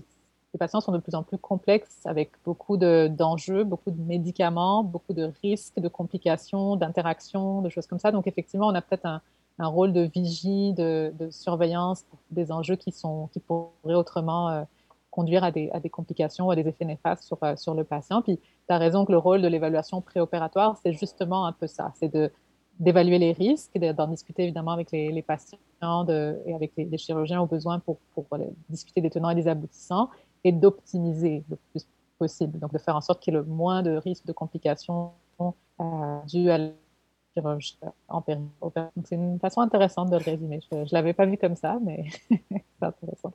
les 0.54 0.60
patients 0.60 0.82
sont 0.82 0.92
de 0.92 1.00
plus 1.00 1.16
en 1.16 1.24
plus 1.24 1.38
complexes 1.38 2.06
avec 2.06 2.32
beaucoup 2.46 2.78
d'enjeux, 2.78 3.63
beaucoup 3.63 3.90
de 3.90 4.00
médicaments, 4.02 4.84
beaucoup 4.84 5.13
de 5.13 5.32
risques, 5.42 5.80
de 5.80 5.88
complications, 5.88 6.75
d'interactions, 6.75 7.62
de 7.62 7.70
choses 7.70 7.88
comme 7.88 8.00
ça. 8.00 8.12
Donc, 8.12 8.28
effectivement, 8.28 8.68
on 8.68 8.75
a 8.75 8.82
peut-être 8.82 9.06
un, 9.06 9.22
rôle 9.60 9.94
de 9.94 10.02
vigie, 10.02 10.74
de, 10.74 11.12
surveillance 11.32 12.06
des 12.30 12.52
enjeux 12.52 12.75
qui, 12.75 12.92
sont, 12.92 13.30
qui 13.34 13.40
pourraient 13.40 13.96
autrement 13.96 14.50
euh, 14.50 14.63
conduire 15.13 15.43
à 15.43 15.51
des, 15.51 15.70
à 15.72 15.79
des, 15.79 15.89
complications 15.89 16.48
ou 16.48 16.51
à 16.51 16.55
des 16.55 16.67
effets 16.67 16.86
néfastes 16.86 17.24
sur, 17.24 17.38
euh, 17.43 17.55
sur 17.55 17.75
le 17.75 17.84
patient. 17.84 18.24
Puis, 18.24 18.38
tu 18.38 18.74
as 18.74 18.79
raison 18.79 19.05
que 19.05 19.12
le 19.12 19.20
rôle 19.20 19.43
de 19.43 19.48
l'évaluation 19.48 20.01
préopératoire, 20.01 20.75
c'est 20.82 20.93
justement 20.93 21.46
un 21.46 21.51
peu 21.51 21.67
ça. 21.67 21.91
C'est 21.96 22.12
d'évaluer 22.79 23.20
les 23.20 23.32
risques, 23.32 23.77
d'en 23.77 24.08
discuter 24.08 24.43
évidemment 24.43 24.72
avec 24.72 24.91
les, 24.91 25.22
patients 25.22 25.60
et 25.86 26.55
avec 26.55 26.72
les, 26.77 26.98
chirurgiens 26.98 27.41
au 27.41 27.46
besoin 27.46 27.77
pour, 27.77 27.98
pour 28.15 28.25
discuter 28.70 29.01
des 29.01 29.12
tenants 29.12 29.29
et 29.29 29.36
des 29.36 29.48
aboutissants, 29.48 30.10
et 30.43 30.51
d'optimiser 30.51 31.43
le 31.48 31.58
plus 31.70 31.86
possible. 32.17 32.58
Donc, 32.58 32.74
de 32.74 32.79
faire 32.79 32.96
en 32.96 33.01
sorte 33.01 33.22
qu'il 33.22 33.34
y 33.34 33.38
ait 33.38 33.39
le 33.39 33.46
moins 33.46 33.84
de 33.84 33.91
risques 33.98 34.25
de 34.25 34.34
complications 34.34 35.12
euh, 35.39 36.20
dues 36.27 36.50
à 36.50 36.58
la 36.58 36.70
chirurgie 37.34 37.77
en 38.08 38.24
c'est 39.05 39.15
une 39.15 39.39
façon 39.39 39.62
intéressante 39.62 40.10
de 40.10 40.17
le 40.17 40.24
résumer. 40.24 40.60
Je 40.72 40.77
ne 40.77 40.86
l'avais 40.91 41.13
pas 41.13 41.25
vu 41.25 41.38
comme 41.38 41.55
ça, 41.55 41.79
mais 41.84 42.05
c'est 42.29 42.63
intéressant. 42.82 43.34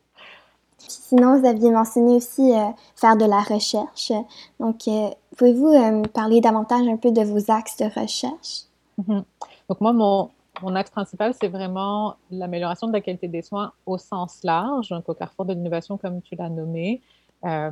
Sinon, 0.79 1.39
vous 1.39 1.47
aviez 1.47 1.71
mentionné 1.71 2.17
aussi 2.17 2.53
euh, 2.53 2.71
faire 2.95 3.17
de 3.17 3.25
la 3.25 3.41
recherche. 3.41 4.13
Donc, 4.61 4.87
euh, 4.89 5.11
pouvez-vous 5.37 6.03
parler 6.15 6.41
davantage 6.41 6.87
un 6.87 6.97
peu 6.97 7.11
de 7.11 7.23
vos 7.23 7.51
axes 7.51 7.77
de 7.77 7.85
recherche? 7.85 8.65
Mm-hmm. 9.01 9.23
Donc, 9.69 9.81
moi, 9.81 9.93
mon, 9.93 10.31
mon 10.63 10.75
axe 10.75 10.91
principal, 10.91 11.35
c'est 11.35 11.49
vraiment 11.49 12.17
l'amélioration 12.31 12.87
de 12.89 12.93
la 12.93 13.01
qualité 13.01 13.29
des 13.29 13.43
soins 13.43 13.73
au 13.87 13.99
sens 13.99 14.41
large, 14.45 14.89
donc 14.89 15.09
au 15.09 15.15
carrefour 15.15 15.45
de 15.45 15.55
l'innovation, 15.55 15.99
comme 15.99 16.23
tu 16.23 16.35
l'as 16.37 16.49
nommé. 16.49 17.01
Euh, 17.45 17.71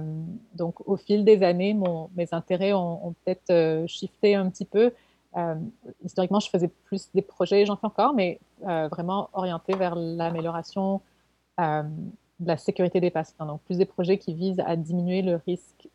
donc, 0.54 0.86
au 0.86 0.96
fil 0.96 1.24
des 1.24 1.42
années, 1.42 1.76
mes 2.14 2.28
intérêts 2.32 2.72
ont, 2.72 3.14
peut-être 3.24 3.50
euh, 3.50 3.86
shifté 3.86 4.34
un 4.34 4.48
petit 4.50 4.64
peu. 4.64 4.92
Euh, 5.36 5.54
historiquement, 6.04 6.40
je 6.40 6.48
faisais 6.48 6.70
plus 6.84 7.10
des 7.14 7.22
projets, 7.22 7.66
j'en 7.66 7.76
fais 7.76 7.86
encore, 7.86 8.14
mais 8.14 8.40
vraiment 8.62 9.28
orientés 9.34 9.74
vers 9.74 9.94
l'amélioration 9.94 11.02
de 12.40 12.48
la 12.48 12.56
sécurité 12.56 13.00
des 13.00 13.10
patients. 13.10 13.46
Donc, 13.46 13.60
plus 13.62 13.78
des 13.78 13.86
projets 13.86 14.18
qui 14.18 14.34
visent 14.34 14.62
à 14.66 14.76
diminuer 14.76 15.22
le 15.22 15.40
risque 15.46 15.88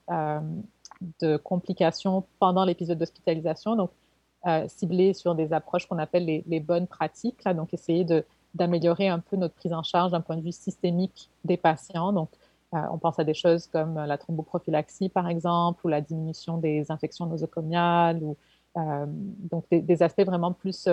de 1.19 1.37
complications 1.37 2.23
pendant 2.39 2.65
l'épisode 2.65 2.97
d'hospitalisation. 2.97 3.75
Donc, 3.75 3.91
euh, 4.47 4.67
sur 5.13 5.35
des 5.35 5.53
approches 5.53 5.85
qu'on 5.87 5.99
appelle 5.99 6.25
les, 6.25 6.59
bonnes 6.59 6.87
pratiques, 6.87 7.47
donc 7.47 7.73
essayer 7.75 8.05
d'améliorer 8.55 9.07
un 9.07 9.19
peu 9.19 9.35
notre 9.37 9.53
prise 9.53 9.71
en 9.71 9.83
charge 9.83 10.11
d'un 10.11 10.21
point 10.21 10.35
de 10.35 10.41
vue 10.41 10.51
systémique 10.51 11.29
des 11.45 11.57
patients. 11.57 12.11
Donc, 12.11 12.29
euh, 12.73 12.79
on 12.91 12.97
pense 12.97 13.19
à 13.19 13.23
des 13.23 13.35
choses 13.35 13.67
comme 13.67 13.95
la 13.95 14.17
thromboprophylaxie, 14.17 15.09
par 15.09 15.27
exemple, 15.27 15.85
ou 15.85 15.89
la 15.89 16.01
diminution 16.01 16.57
des 16.57 16.91
infections 16.91 17.27
nosocomiales, 17.27 18.23
ou 18.23 18.35
euh, 18.77 19.05
donc 19.07 19.65
des, 19.69 20.01
aspects 20.01 20.25
vraiment 20.25 20.53
plus 20.53 20.87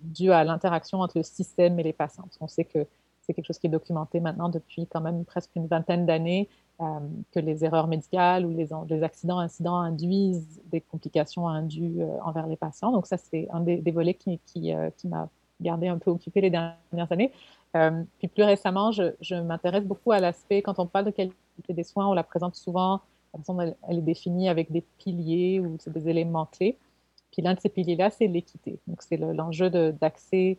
dus 0.00 0.32
à 0.32 0.42
l'interaction 0.42 1.00
entre 1.00 1.18
le 1.18 1.22
système 1.22 1.78
et 1.78 1.84
les 1.84 1.92
patients. 1.92 2.24
on 2.40 2.48
sait 2.48 2.64
que 2.64 2.84
c'est 3.28 3.34
quelque 3.34 3.46
chose 3.46 3.58
qui 3.58 3.66
est 3.66 3.70
documenté 3.70 4.20
maintenant 4.20 4.48
depuis 4.48 4.86
quand 4.86 5.02
même 5.02 5.26
presque 5.26 5.50
une 5.54 5.66
vingtaine 5.66 6.06
d'années. 6.06 6.48
Euh, 6.80 7.00
que 7.32 7.40
les 7.40 7.64
erreurs 7.64 7.88
médicales 7.88 8.46
ou 8.46 8.50
les, 8.50 9.02
accidents, 9.02 9.40
incidents 9.40 9.78
induisent 9.78 10.62
des 10.66 10.80
complications 10.80 11.48
indues 11.48 12.02
euh, 12.02 12.22
envers 12.22 12.46
les 12.46 12.54
patients. 12.54 12.92
Donc 12.92 13.08
ça, 13.08 13.16
c'est 13.16 13.48
un 13.50 13.58
des, 13.58 13.90
volets 13.90 14.14
qui, 14.14 14.38
euh, 14.72 14.88
qui 14.96 15.08
m'a 15.08 15.28
gardé 15.60 15.88
un 15.88 15.98
peu 15.98 16.12
occupé 16.12 16.40
les 16.40 16.50
dernières 16.50 17.10
années. 17.10 17.32
puis 18.18 18.28
plus 18.28 18.44
récemment, 18.44 18.92
je, 18.92 19.34
m'intéresse 19.42 19.84
beaucoup 19.84 20.12
à 20.12 20.20
l'aspect, 20.20 20.62
quand 20.62 20.78
on 20.78 20.86
parle 20.86 21.06
de 21.06 21.10
qualité 21.10 21.34
des 21.70 21.82
soins, 21.82 22.06
on 22.06 22.14
la 22.14 22.22
présente 22.22 22.54
souvent, 22.54 23.00
elle, 23.60 23.74
elle 23.88 23.98
est 23.98 24.02
définie 24.02 24.48
avec 24.48 24.70
des 24.70 24.84
piliers 24.98 25.58
ou 25.58 25.78
des 25.84 26.08
éléments 26.08 26.46
clés. 26.46 26.78
Puis 27.32 27.42
l'un 27.42 27.54
de 27.54 27.60
ces 27.60 27.70
piliers-là, 27.70 28.10
c'est 28.10 28.28
l'équité. 28.28 28.78
Donc 28.86 29.02
c'est 29.02 29.16
l'enjeu 29.16 29.68
d'accès 29.68 30.58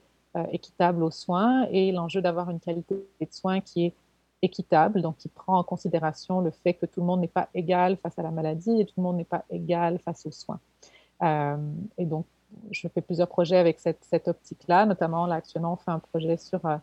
équitable 0.52 1.04
aux 1.04 1.12
soins 1.12 1.68
et 1.72 1.92
l'enjeu 1.92 2.22
d'avoir 2.22 2.50
une 2.50 2.60
qualité 2.60 2.96
de 3.20 3.28
soins 3.32 3.62
qui 3.62 3.86
est 3.86 3.94
équitable, 4.42 5.02
donc 5.02 5.18
qui 5.18 5.28
prend 5.28 5.58
en 5.58 5.63
considération 5.63 6.42
le 6.42 6.52
fait 6.52 6.74
que 6.74 6.86
tout 6.86 7.02
le 7.02 7.06
monde 7.06 7.22
n'est 7.22 7.28
pas 7.28 7.50
égal 7.54 7.98
face 7.98 8.18
à 8.20 8.24
la 8.24 8.32
maladie 8.32 8.80
et 8.80 8.86
tout 8.86 8.94
le 8.98 9.04
monde 9.04 9.18
n'est 9.18 9.24
pas 9.24 9.44
égal 9.50 10.00
face 10.00 10.26
aux 10.26 10.32
soins. 10.32 10.60
Euh, 11.24 11.58
et 11.98 12.06
donc, 12.06 12.26
je 12.72 12.88
fais 12.88 13.02
plusieurs 13.02 13.28
projets 13.28 13.58
avec 13.58 13.80
cette, 13.80 14.28
optique-là, 14.28 14.86
notamment 14.86 15.26
là, 15.26 15.36
actuellement, 15.36 15.74
on 15.74 15.76
fait 15.76 15.92
un 15.92 16.00
projet 16.00 16.38
sur 16.38 16.65
euh, 16.65 16.78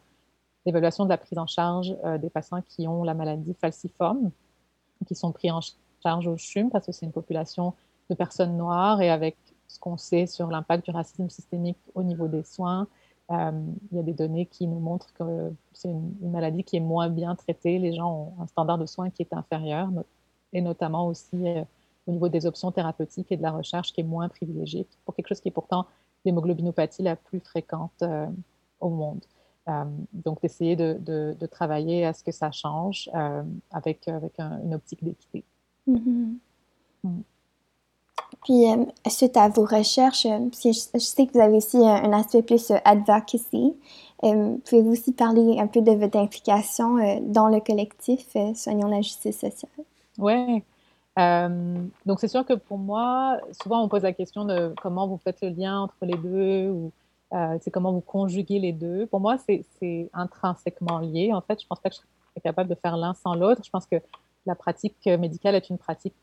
l'évaluation 0.65 1.05
de 1.05 1.09
la 1.09 1.19
prise 1.19 1.39
en 1.39 1.47
charge 1.47 1.97
euh, 2.05 2.19
des 2.19 2.31
patients 2.31 2.63
qui 2.63 2.87
ont 2.87 3.03
la 3.03 3.15
maladie 3.15 3.55
falciforme, 3.55 4.31
qui 5.07 5.15
sont 5.15 5.33
pris 5.33 5.51
en 5.51 5.61
charge 6.03 6.27
au 6.27 6.37
CHUM, 6.37 6.71
parce 6.71 6.87
que 6.87 6.93
c'est 6.93 7.07
une 7.07 7.13
population 7.13 7.75
de 8.11 8.15
personnes 8.15 8.57
noires 8.57 9.01
et 9.01 9.11
avec 9.11 9.37
ce 9.67 9.81
qu'on 9.81 9.97
sait 9.97 10.27
sur 10.27 10.49
l'impact 10.49 10.85
du 10.85 10.91
racisme 10.93 11.29
systémique 11.29 11.79
au 11.95 12.03
niveau 12.03 12.29
des 12.29 12.45
soins, 12.45 12.83
euh, 12.83 12.85
il 13.31 13.97
y 13.97 13.99
a 13.99 14.03
des 14.03 14.13
données 14.13 14.47
qui 14.47 14.67
nous 14.67 14.79
montrent 14.79 15.13
que 15.15 15.53
c'est 15.73 15.89
une, 15.89 16.31
maladie 16.31 16.65
qui 16.65 16.77
est 16.77 16.81
moins 16.81 17.09
bien 17.09 17.35
traitée. 17.35 17.79
Les 17.79 17.93
gens 17.93 18.33
ont 18.39 18.43
un 18.43 18.47
standard 18.47 18.79
de 18.79 18.87
soins 18.87 19.11
qui 19.11 19.23
est 19.23 19.33
inférieur, 19.33 19.89
et 20.53 20.61
notamment 20.61 21.09
aussi 21.09 21.49
euh, 21.49 21.65
au 22.07 22.13
niveau 22.13 22.29
des 22.29 22.47
options 22.47 22.71
thérapeutiques 22.71 23.33
et 23.33 23.37
de 23.37 23.43
la 23.43 23.51
recherche 23.51 23.93
qui 23.93 24.01
est 24.01 24.05
moins 24.05 24.29
privilégiée 24.29 24.87
pour 25.05 25.15
quelque 25.15 25.29
chose 25.29 25.41
qui 25.41 25.49
est 25.49 25.53
pourtant 25.53 25.87
l'hémoglobinopathie 26.25 27.03
la 27.03 27.17
plus 27.17 27.41
fréquente 27.41 28.03
euh, 28.03 28.27
au 28.81 28.91
monde. 28.91 29.25
donc, 30.13 30.41
d'essayer 30.43 30.77
de, 30.77 30.97
de, 31.01 31.47
travailler 31.47 32.07
à 32.07 32.13
ce 32.13 32.23
que 32.23 32.31
ça 32.31 32.53
change 32.53 33.11
avec, 33.73 34.07
avec 34.07 34.39
une 34.39 34.75
optique 34.75 35.03
d'équité. 35.03 35.45
Mm-hmm. 35.89 36.39
Mm. 37.03 37.23
Puis, 38.45 38.71
euh, 38.71 38.85
suite 39.09 39.37
à 39.37 39.49
vos 39.49 39.65
recherches, 39.65 40.27
euh, 40.27 40.39
je, 40.53 40.99
sais 40.99 41.27
que 41.27 41.33
vous 41.33 41.41
avez 41.41 41.57
aussi 41.57 41.79
un, 41.79 42.13
aspect 42.13 42.43
plus 42.43 42.71
euh, 42.71 42.77
advocacy. 42.85 43.75
Pouvez-vous 44.23 44.93
aussi 44.93 45.13
parler 45.13 45.59
un 45.59 45.67
peu 45.67 45.83
de 45.83 45.93
votre 45.93 46.17
implication 46.17 47.21
dans 47.23 47.49
le 47.49 47.61
collectif 47.61 48.37
Soignons 48.55 48.89
la 48.89 49.03
justice 49.03 49.39
sociale? 49.39 49.71
Oui. 50.19 50.63
donc, 51.17 52.21
c'est 52.21 52.29
sûr 52.29 52.45
que 52.47 52.55
pour 52.55 52.79
moi, 52.79 53.39
souvent 53.63 53.83
on 53.83 53.89
pose 53.89 54.03
la 54.03 54.13
question 54.13 54.45
de 54.45 54.75
comment 54.81 55.07
vous 55.07 55.19
faites 55.19 55.43
le 55.43 55.51
lien 55.51 55.81
entre 55.81 55.97
les 56.03 56.17
deux 56.17 56.71
ou 56.71 56.93
c'est 57.61 57.71
comment 57.71 57.93
vous 57.93 58.01
conjuguez 58.01 58.59
les 58.59 58.73
deux. 58.73 59.07
Pour 59.07 59.21
moi, 59.21 59.37
c'est 59.39 60.11
intrinsèquement 60.15 60.99
lié. 60.99 61.33
En 61.35 61.43
fait, 61.43 61.61
je 61.61 61.67
ne 61.67 61.69
pense 61.69 61.81
pas 61.81 61.91
que 61.91 61.97
je 61.97 62.01
serais 62.01 62.41
capable 62.43 62.71
de 62.71 62.75
faire 62.75 62.97
l'un 62.97 63.13
sans 63.13 63.35
l'autre. 63.35 63.61
Je 63.65 63.71
pense 63.71 63.87
que 63.87 63.97
la 64.47 64.55
pratique 64.55 65.05
médicale 65.07 65.55
est 65.57 65.69
une 65.69 65.79
pratique 65.79 66.15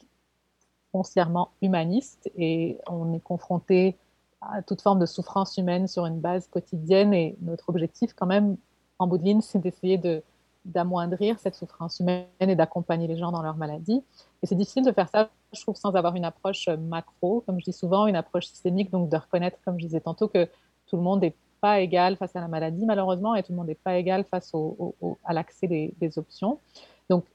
foncièrement 0.93 1.49
humaniste 1.61 2.31
et 2.37 2.77
on 2.87 3.13
est 3.13 3.19
confronté 3.19 3.97
à 4.39 4.61
toute 4.61 4.81
forme 4.81 4.99
de 4.99 5.05
souffrance 5.05 5.57
humaine 5.57 5.87
sur 5.87 6.05
une 6.05 6.21
base 6.21 6.47
quotidienne 6.47 7.13
et 7.13 7.35
notre 7.41 7.69
objectif 7.69 8.13
quand 8.13 8.27
même 8.27 8.55
en 8.99 9.07
bout 9.07 9.17
de 9.17 9.23
ligne 9.23 9.41
c'est 9.41 9.59
d'essayer 9.59 9.97
de, 9.97 10.23
d'amoindrir 10.65 11.39
cette 11.39 11.55
souffrance 11.55 11.99
humaine 11.99 12.27
et 12.39 12.55
d'accompagner 12.55 13.07
les 13.07 13.17
gens 13.17 13.31
dans 13.31 13.41
leur 13.41 13.57
maladie. 13.57 14.03
Et 14.41 14.45
c'est 14.45 14.55
difficile 14.55 14.85
de 14.85 14.91
faire 14.91 15.09
ça, 15.09 15.29
je 15.53 15.61
trouve, 15.61 15.75
sans 15.75 15.95
avoir 15.95 16.15
une 16.15 16.25
approche 16.25 16.69
macro, 16.69 17.41
comme 17.45 17.59
je 17.59 17.65
dis 17.65 17.73
souvent, 17.73 18.07
une 18.07 18.15
approche 18.15 18.47
systémique, 18.47 18.89
donc 18.91 19.09
de 19.09 19.17
reconnaître, 19.17 19.57
comme 19.65 19.79
je 19.79 19.85
disais 19.85 19.99
tantôt, 19.99 20.27
que 20.27 20.45
tout 20.87 20.95
le 20.95 21.01
monde 21.01 21.21
n'est 21.21 21.35
pas 21.59 21.79
égal 21.79 22.17
face 22.17 22.35
à 22.35 22.41
la 22.41 22.47
maladie, 22.47 22.85
malheureusement, 22.85 23.35
et 23.35 23.43
tout 23.43 23.51
le 23.51 23.57
monde 23.57 23.67
n'est 23.67 23.75
pas 23.75 23.97
égal 23.97 24.25
face 24.25 24.51
au, 24.53 24.95
à 25.23 25.33
l'accès 25.33 25.67
des, 25.67 25.93
des, 25.99 26.17
options. 26.17 26.59
Donc, 27.09 27.25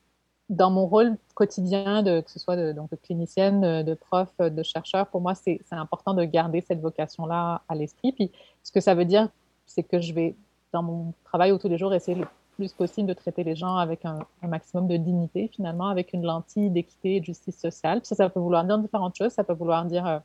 dans 0.48 0.70
mon 0.70 0.86
rôle 0.86 1.16
quotidien, 1.34 2.02
que 2.02 2.30
ce 2.30 2.38
soit 2.38 2.56
de, 2.56 2.74
clinicienne, 3.02 3.82
de 3.82 3.94
prof, 3.94 4.28
de 4.38 4.62
chercheur, 4.62 5.06
pour 5.08 5.20
moi, 5.20 5.34
c'est 5.34 5.60
important 5.70 6.14
de 6.14 6.24
garder 6.24 6.62
cette 6.62 6.80
vocation-là 6.80 7.62
à 7.68 7.74
l'esprit. 7.74 8.12
Puis, 8.12 8.30
ce 8.62 8.72
que 8.72 8.80
ça 8.80 8.94
veut 8.94 9.04
dire, 9.04 9.28
c'est 9.66 9.82
que 9.82 10.00
je 10.00 10.12
vais, 10.14 10.34
dans 10.72 10.82
mon 10.82 11.12
travail 11.24 11.52
au 11.52 11.58
tous 11.58 11.68
les 11.68 11.78
jours, 11.78 11.92
essayer 11.92 12.16
le 12.16 12.26
plus 12.56 12.72
possible 12.72 13.06
de 13.06 13.12
traiter 13.12 13.44
les 13.44 13.54
gens 13.54 13.76
avec 13.76 14.04
un, 14.04 14.18
maximum 14.42 14.88
de 14.88 14.96
dignité, 14.96 15.48
finalement, 15.54 15.88
avec 15.88 16.12
une 16.12 16.24
lentille 16.24 16.70
d'équité 16.70 17.16
et 17.16 17.20
de 17.20 17.24
justice 17.26 17.58
sociale. 17.58 18.00
Ça, 18.02 18.16
ça 18.16 18.28
peut 18.28 18.40
vouloir 18.40 18.64
dire 18.64 18.78
différentes 18.78 19.16
choses. 19.16 19.32
Ça 19.32 19.44
peut 19.44 19.52
vouloir 19.52 19.84
dire 19.84 20.06
euh, 20.06 20.18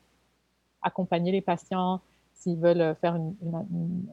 accompagner 0.81 1.31
les 1.31 1.41
patients 1.41 1.99
s'ils 2.33 2.57
veulent 2.57 2.95
faire 3.01 3.15
une, 3.15 3.35
une, 3.41 4.05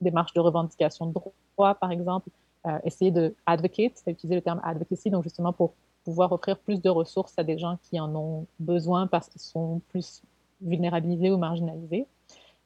démarche 0.00 0.32
de 0.32 0.40
revendication 0.40 1.06
de 1.06 1.12
droit, 1.12 1.74
par 1.74 1.90
exemple, 1.90 2.28
euh, 2.68 2.78
essayer 2.84 3.10
de 3.10 3.34
advocate, 3.46 3.92
c'est 3.94 4.10
utiliser 4.10 4.34
le 4.34 4.42
terme 4.42 4.60
advocacy, 4.62 5.10
donc 5.10 5.22
justement 5.22 5.52
pour 5.52 5.72
pouvoir 6.04 6.32
offrir 6.32 6.58
plus 6.58 6.82
de 6.82 6.90
ressources 6.90 7.32
à 7.38 7.44
des 7.44 7.56
gens 7.58 7.78
qui 7.84 7.98
en 7.98 8.14
ont 8.14 8.46
besoin 8.58 9.06
parce 9.06 9.28
qu'ils 9.28 9.40
sont 9.40 9.80
plus 9.88 10.22
vulnérabilisés 10.60 11.30
ou 11.30 11.38
marginalisés. 11.38 12.06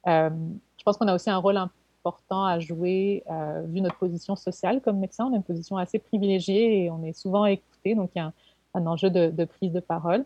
Euh, 0.09 0.31
je 0.79 0.83
pense 0.83 0.97
qu'on 0.97 1.07
a 1.07 1.15
aussi 1.15 1.31
un 1.31 1.37
rôle 1.37 1.57
important 1.57 2.45
à 2.45 2.59
jouer 2.59 3.23
euh, 3.31 3.63
vu 3.69 3.81
notre 3.81 3.97
position 3.97 4.35
sociale 4.35 4.81
comme 4.81 4.99
médecin. 4.99 5.27
On 5.27 5.35
a 5.35 5.37
une 5.37 5.45
position 5.45 5.77
assez 5.77 6.01
privilégiée 6.01 6.85
et 6.85 6.91
on 6.91 7.05
est 7.05 7.13
souvent 7.13 7.45
écouté, 7.47 7.95
donc 7.95 8.11
il 8.17 8.19
y 8.19 8.23
a 8.23 8.33
un, 8.75 8.87
enjeu 8.87 9.09
de, 9.09 9.31
de, 9.31 9.45
prise 9.45 9.73
de 9.73 9.81
parole. 9.81 10.25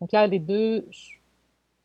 Donc 0.00 0.12
là, 0.12 0.28
les 0.28 0.38
deux 0.38 0.86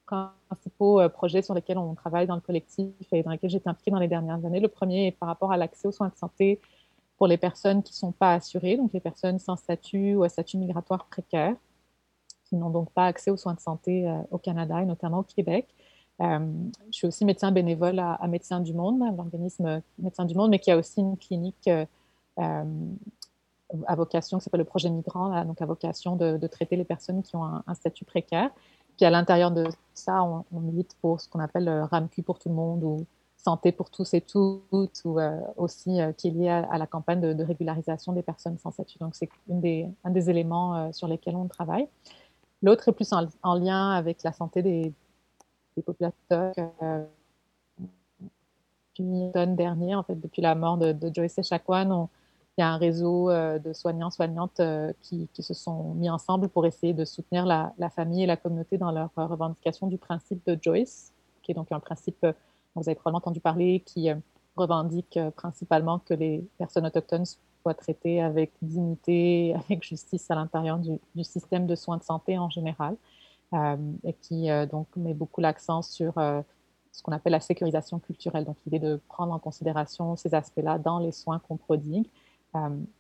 principaux 0.06 1.02
projets 1.10 1.42
sur 1.42 1.56
lesquels 1.56 1.80
on 1.80 1.96
travaille 1.96 2.28
dans 2.28 2.36
le 2.36 2.42
collectif 2.42 2.92
et 3.12 3.24
dans 3.24 3.32
lesquels 3.32 3.50
j'ai 3.50 3.58
été 3.58 3.70
impliquée 3.70 3.90
dans 3.90 4.00
les 4.00 4.08
dernières 4.08 4.46
années. 4.46 4.60
Le 4.60 4.68
premier 4.68 5.08
est 5.08 5.12
par 5.12 5.30
rapport 5.30 5.52
à 5.52 5.58
l'accès 5.58 5.88
aux 5.88 5.92
soins 5.92 6.10
de 6.10 6.16
santé 6.16 6.60
pour 7.18 7.28
les 7.28 7.38
personnes 7.38 7.84
qui 7.84 7.94
ne 7.94 7.98
sont 7.98 8.12
pas 8.12 8.34
assurées, 8.34 8.78
donc 8.78 8.94
les 8.94 9.00
personnes 9.00 9.40
sans 9.40 9.56
statut 9.56 10.16
ou 10.16 10.24
à 10.24 10.30
statut 10.30 10.58
migratoire 10.58 11.06
précaire, 11.06 11.56
qui 12.46 12.56
n'ont 12.56 12.70
donc 12.70 12.92
pas 12.92 13.06
accès 13.06 13.32
aux 13.32 13.38
soins 13.38 13.54
de 13.54 13.60
santé 13.60 14.08
euh, 14.08 14.18
au 14.32 14.38
Canada 14.38 14.82
et 14.82 14.86
notamment 14.86 15.20
au 15.20 15.24
Québec. 15.24 15.68
Euh, 16.22 16.40
je 16.92 16.98
suis 16.98 17.08
aussi 17.08 17.26
médecin 17.26 17.52
bénévole 17.52 18.00
à, 18.00 18.20
Médecins 18.28 18.60
du 18.60 18.74
Monde, 18.74 19.00
l'organisme 19.18 19.82
Médecins 19.98 20.26
du 20.26 20.36
Monde, 20.36 20.52
mais 20.52 20.60
qui 20.60 20.72
a 20.72 20.78
aussi 20.78 21.00
une 21.00 21.18
clinique 21.18 21.68
euh, 21.68 21.86
à 23.88 23.96
vocation 23.96 24.38
qui 24.38 24.44
s'appelle 24.44 24.60
le 24.60 24.66
projet 24.66 24.90
migrant, 24.90 25.44
donc 25.46 25.62
à 25.62 25.66
vocation 25.66 26.16
de, 26.16 26.48
traiter 26.48 26.76
les 26.76 26.86
personnes 26.86 27.24
qui 27.24 27.36
ont 27.36 27.44
un, 27.44 27.74
statut 27.74 28.06
précaire. 28.06 28.52
Puis 28.98 29.06
à 29.06 29.10
l'intérieur 29.10 29.50
de 29.50 29.68
ça, 29.96 30.24
on, 30.24 30.46
on 30.54 30.60
milite 30.60 30.96
pour 31.02 31.20
ce 31.20 31.28
qu'on 31.28 31.40
appelle 31.40 31.66
le 31.66 31.84
RAMQ 31.84 32.22
pour 32.22 32.38
tout 32.38 32.50
le 32.50 32.56
monde 32.56 32.84
ou 32.84 33.08
santé 33.44 33.72
pour 33.72 33.90
tous 33.90 34.14
et 34.14 34.22
toutes, 34.22 35.02
ou 35.06 35.20
euh, 35.20 35.40
aussi 35.58 36.02
euh, 36.02 36.14
qui 36.14 36.30
est 36.30 36.32
lié 36.32 36.50
à, 36.50 36.78
la 36.78 36.88
campagne 36.88 37.20
de, 37.20 37.44
régularisation 37.44 38.14
des 38.14 38.24
personnes 38.24 38.58
sans 38.58 38.72
statut. 38.72 38.98
Donc, 39.00 39.16
c'est 39.16 39.30
un 39.50 40.10
des 40.10 40.30
éléments 40.30 40.76
euh, 40.76 40.92
sur 40.92 41.08
lesquels 41.08 41.36
on 41.36 41.48
travaille. 41.48 41.88
L'autre 42.62 42.88
est 42.88 42.94
plus 42.94 43.12
en, 43.12 43.56
lien 43.56 43.92
avec 43.92 44.24
la 44.24 44.32
santé 44.32 44.62
des, 44.62 44.94
des 45.76 45.84
populations. 45.84 46.16
depuis 48.90 49.04
l'automne 49.04 49.56
dernier, 49.56 49.96
en 49.96 50.04
fait, 50.04 50.16
depuis 50.16 50.42
la 50.42 50.56
mort 50.56 50.78
de, 50.78 50.96
Joyce 51.14 51.38
Echaquan, 51.38 52.10
il 52.58 52.62
y 52.62 52.64
a 52.64 52.70
un 52.70 52.78
réseau 52.78 53.30
de 53.30 53.74
soignants, 53.74 54.12
soignantes 54.12 54.62
qui, 55.02 55.28
se 55.38 55.54
sont 55.54 55.96
mis 55.96 56.10
ensemble 56.10 56.48
pour 56.48 56.66
essayer 56.66 56.94
de 56.94 57.04
soutenir 57.04 57.46
la, 57.46 57.90
famille 57.90 58.24
et 58.24 58.28
la 58.28 58.38
communauté 58.38 58.78
dans 58.78 58.92
leur 58.92 59.10
revendication 59.16 59.88
du 59.88 59.98
principe 59.98 60.46
de 60.48 60.58
Joyce, 60.62 61.12
qui 61.42 61.52
est 61.52 61.56
donc 61.56 61.70
un 61.74 61.82
principe 61.82 62.26
vous 62.76 62.90
avez 62.90 62.96
probablement 62.96 63.20
entendu 63.20 63.40
parler, 63.40 63.82
qui 63.86 64.10
euh, 64.10 64.16
revendique 64.56 65.18
euh, 65.18 65.32
principalement 65.32 66.00
que 66.00 66.14
les 66.14 66.48
personnes 66.58 66.86
autochtones 66.86 67.26
soient 67.62 67.74
traitées 67.74 68.22
avec 68.22 68.52
dignité, 68.62 69.56
avec 69.66 69.84
justice 69.84 70.30
à 70.32 70.36
l'intérieur 70.36 70.80
du, 70.80 71.24
système 71.24 71.68
de 71.68 71.76
soins 71.76 71.98
de 71.98 72.04
santé 72.04 72.38
en 72.38 72.50
général, 72.50 72.96
euh, 73.54 73.78
et 74.04 74.14
qui 74.14 74.48
donc 74.72 74.88
met 74.96 75.14
beaucoup 75.14 75.42
l'accent 75.42 75.84
sur 75.84 76.14
ce 76.16 77.04
qu'on 77.04 77.12
appelle 77.12 77.34
la 77.34 77.40
sécurisation 77.40 78.00
culturelle, 78.00 78.46
donc 78.46 78.58
l'idée 78.66 78.80
de 78.80 79.00
prendre 79.10 79.32
en 79.32 79.38
considération 79.38 80.16
ces 80.16 80.34
aspects-là 80.34 80.80
dans 80.80 80.98
les 80.98 81.12
soins 81.12 81.40
qu'on 81.40 81.58
prodigue, 81.58 82.08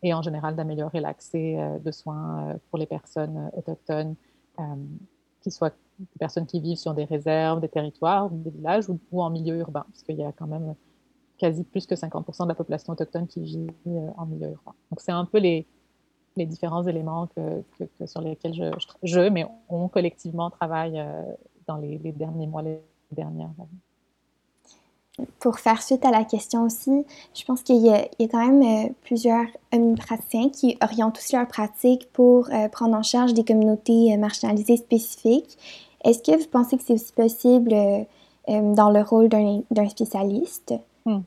et 0.03 0.13
en 0.13 0.21
général 0.21 0.55
d'améliorer 0.55 0.99
l'accès 0.99 1.57
de 1.83 1.91
soins 1.91 2.55
pour 2.69 2.77
les 2.77 2.85
personnes 2.85 3.49
autochtones, 3.57 4.15
qui 5.41 5.49
soient 5.49 5.73
des 5.99 6.19
personnes 6.19 6.45
qui 6.45 6.59
vivent 6.59 6.77
sur 6.77 6.93
des 6.93 7.05
réserves, 7.05 7.61
des 7.61 7.69
territoires, 7.69 8.29
des 8.29 8.49
villages 8.49 8.89
ou, 8.89 9.21
en 9.21 9.29
milieu 9.29 9.57
urbain, 9.57 9.85
parce 9.89 10.03
qu'il 10.03 10.17
y 10.17 10.23
a 10.23 10.31
quand 10.31 10.47
même 10.47 10.75
quasi 11.37 11.63
plus 11.63 11.85
que 11.85 11.95
50% 11.95 12.43
de 12.43 12.49
la 12.49 12.55
population 12.55 12.93
autochtone 12.93 13.27
qui 13.27 13.41
vit 13.41 13.67
euh, 13.87 14.07
en 14.17 14.25
milieu 14.25 14.49
urbain. 14.49 14.73
Donc 14.91 15.01
c'est 15.01 15.11
un 15.11 15.25
peu 15.25 15.39
les, 15.39 15.65
les 16.35 16.45
différents 16.45 16.83
éléments 16.83 17.29
sur 18.05 18.21
lesquels 18.21 18.53
je, 18.53 18.65
je, 19.03 19.29
mais 19.29 19.45
on 19.69 19.87
collectivement 19.87 20.49
travaille 20.49 20.99
euh, 20.99 21.23
dans 21.67 21.77
les, 21.77 21.97
derniers 21.97 22.47
mois, 22.47 22.61
les 22.61 22.79
dernières 23.11 23.53
années. 23.59 23.81
Pour 25.39 25.59
faire 25.59 25.81
suite 25.81 26.05
à 26.05 26.11
la 26.11 26.23
question 26.23 26.63
aussi, 26.63 27.05
je 27.35 27.45
pense 27.45 27.61
qu'il 27.61 27.77
y, 27.77 27.89
a 27.89 28.07
quand 28.19 28.45
même 28.45 28.63
euh, 28.63 28.89
plusieurs 29.03 29.45
praticiens 29.97 30.49
qui 30.49 30.77
orientent 30.81 31.17
aussi 31.17 31.35
leurs 31.35 31.47
pratiques 31.47 32.09
pour 32.13 32.49
prendre 32.71 32.95
en 32.95 33.03
charge 33.03 33.33
des 33.33 33.43
communautés 33.43 34.17
marginalisées 34.17 34.77
spécifiques 34.77 35.57
est-ce 36.03 36.21
que 36.21 36.37
vous 36.37 36.49
pensez 36.49 36.77
que 36.77 36.83
c'est 36.83 36.93
aussi 36.93 37.13
possible 37.13 37.73
euh, 37.73 38.03
euh, 38.49 38.75
dans 38.75 38.91
le 38.91 39.01
rôle 39.01 39.29
d'un 39.29 39.89
spécialiste? 39.89 40.73
Hmm, 41.05 41.21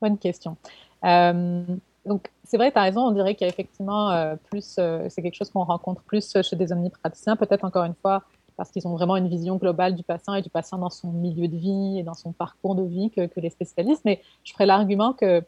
bonne 0.00 0.18
question. 0.18 0.56
Euh, 1.04 1.64
donc, 2.06 2.30
c'est 2.44 2.56
vrai, 2.56 2.70
tu 2.70 2.78
as 2.78 2.82
raison, 2.82 3.02
on 3.02 3.10
dirait 3.10 3.34
qu'il 3.34 3.46
y 3.46 3.50
a 3.50 3.52
effectivement 3.52 4.36
plus, 4.50 4.80
c'est 5.08 5.22
quelque 5.22 5.34
chose 5.34 5.50
qu'on 5.50 5.64
rencontre 5.64 6.02
plus 6.02 6.36
chez 6.42 6.56
des 6.56 6.72
omnipraticiens, 6.72 7.36
peut-être 7.36 7.64
encore 7.64 7.84
une 7.84 7.94
fois, 7.94 8.22
parce 8.60 8.70
qu'ils 8.72 8.86
ont 8.86 8.94
vraiment 8.94 9.16
une 9.16 9.28
vision 9.28 9.56
globale 9.56 9.94
du 9.94 10.02
patient 10.02 10.34
et 10.34 10.42
du 10.42 10.50
patient 10.50 10.76
dans 10.76 10.90
son 10.90 11.10
milieu 11.12 11.48
de 11.48 11.56
vie 11.56 11.98
et 11.98 12.02
dans 12.02 12.12
son 12.12 12.32
parcours 12.32 12.74
de 12.74 12.82
vie 12.82 13.10
que, 13.10 13.26
les 13.40 13.48
spécialistes. 13.48 14.02
Mais 14.04 14.20
je 14.44 14.52
ferai 14.52 14.66
l'argument 14.66 15.14
que 15.14 15.42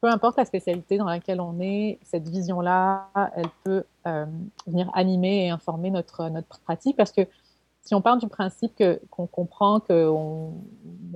peu 0.00 0.08
importe 0.08 0.38
la 0.38 0.46
spécialité 0.46 0.96
dans 0.96 1.04
laquelle 1.04 1.42
on 1.42 1.60
est, 1.60 1.98
cette 2.04 2.26
vision-là, 2.26 3.10
elle 3.36 3.50
peut 3.64 3.84
venir 4.66 4.90
animer 4.94 5.44
et 5.44 5.50
informer 5.50 5.90
notre, 5.90 6.30
notre 6.30 6.58
pratique 6.60 6.96
parce 6.96 7.12
que 7.12 7.26
si 7.82 7.94
on 7.94 8.00
part 8.00 8.16
du 8.16 8.28
principe 8.28 8.82
qu'on 9.10 9.26
comprend 9.26 9.80
qu'on 9.80 10.54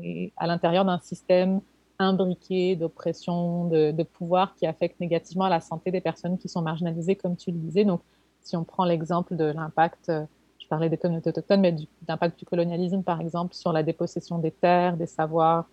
est 0.03 0.33
à 0.37 0.47
l'intérieur 0.47 0.85
d'un 0.85 0.99
système 0.99 1.63
imbriqué 1.99 2.77
d'oppression, 2.77 3.69
de, 3.69 4.03
pouvoir 4.03 4.55
qui 4.55 4.67
affecte 4.67 5.01
négativement 5.01 5.49
la 5.49 5.63
santé 5.63 5.91
des 5.93 6.03
personnes 6.03 6.37
qui 6.37 6.51
sont 6.51 6.61
marginalisées, 6.61 7.17
comme 7.17 7.37
tu 7.37 7.53
le 7.53 7.57
disais. 7.57 7.87
Donc, 7.87 8.03
si 8.43 8.55
on 8.55 8.65
prend 8.65 8.85
l'exemple 8.85 9.35
de 9.35 9.45
l'impact, 9.45 10.13
je 10.13 10.27
parlais 10.69 10.89
des 10.89 10.99
communautés 10.99 11.31
autochtones, 11.31 11.61
mais 11.61 11.75
d'impact 12.03 12.39
du 12.39 12.45
colonialisme, 12.45 13.03
par 13.03 13.21
exemple, 13.21 13.55
sur 13.55 13.73
la 13.73 13.83
dépossession 13.83 14.39
des 14.39 14.51
terres, 14.51 14.97
des 14.97 15.07
savoirs, 15.07 15.69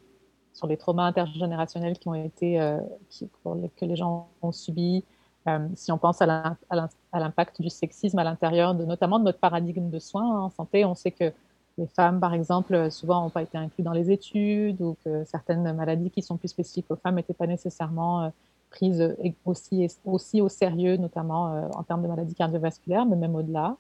sur 0.54 0.68
les 0.68 0.78
traumas 0.78 1.06
intergénérationnels 1.06 2.00
qui 2.00 2.08
ont 2.08 2.16
été, 2.16 2.60
euh, 2.60 2.80
que 3.76 3.86
les 3.86 3.96
gens 3.96 4.30
ont 4.42 4.52
subis, 4.52 5.04
euh, 5.48 5.68
si 5.76 5.92
on 5.92 5.98
pense 5.98 6.22
à 6.22 6.26
l'impact 7.14 7.62
du 7.62 7.70
sexisme 7.70 8.18
à 8.18 8.24
l'intérieur, 8.24 8.74
notamment 8.74 9.20
de 9.20 9.26
notre 9.26 9.40
paradigme 9.40 9.90
de 9.90 10.00
soins 10.00 10.46
en 10.46 10.50
santé, 10.50 10.86
on 10.86 10.96
sait 10.96 11.12
que 11.12 11.32
les 11.78 11.88
femmes, 11.88 12.20
par 12.20 12.34
exemple, 12.34 12.90
souvent 12.90 13.22
n'ont 13.22 13.30
pas 13.30 13.44
été 13.44 13.58
incluses 13.58 13.84
dans 13.84 13.92
les 13.92 14.10
études 14.10 14.82
ou 14.82 14.96
que 15.04 15.26
certaines 15.26 15.72
maladies 15.74 16.10
qui 16.10 16.22
sont 16.22 16.38
plus 16.38 16.48
spécifiques 16.48 16.90
aux 16.90 16.96
femmes 16.96 17.16
n'étaient 17.16 17.34
pas 17.34 17.48
nécessairement 17.48 18.24
euh, 18.24 18.30
prises 18.72 19.16
aussi, 19.44 19.88
aussi 20.06 20.42
au 20.42 20.50
sérieux, 20.50 20.98
notamment 20.98 21.70
en 21.76 21.84
termes 21.84 22.02
de 22.02 22.08
maladies 22.08 22.34
cardiovasculaires, 22.34 23.06
mais 23.06 23.16
même 23.16 23.36
au-delà. 23.36 23.78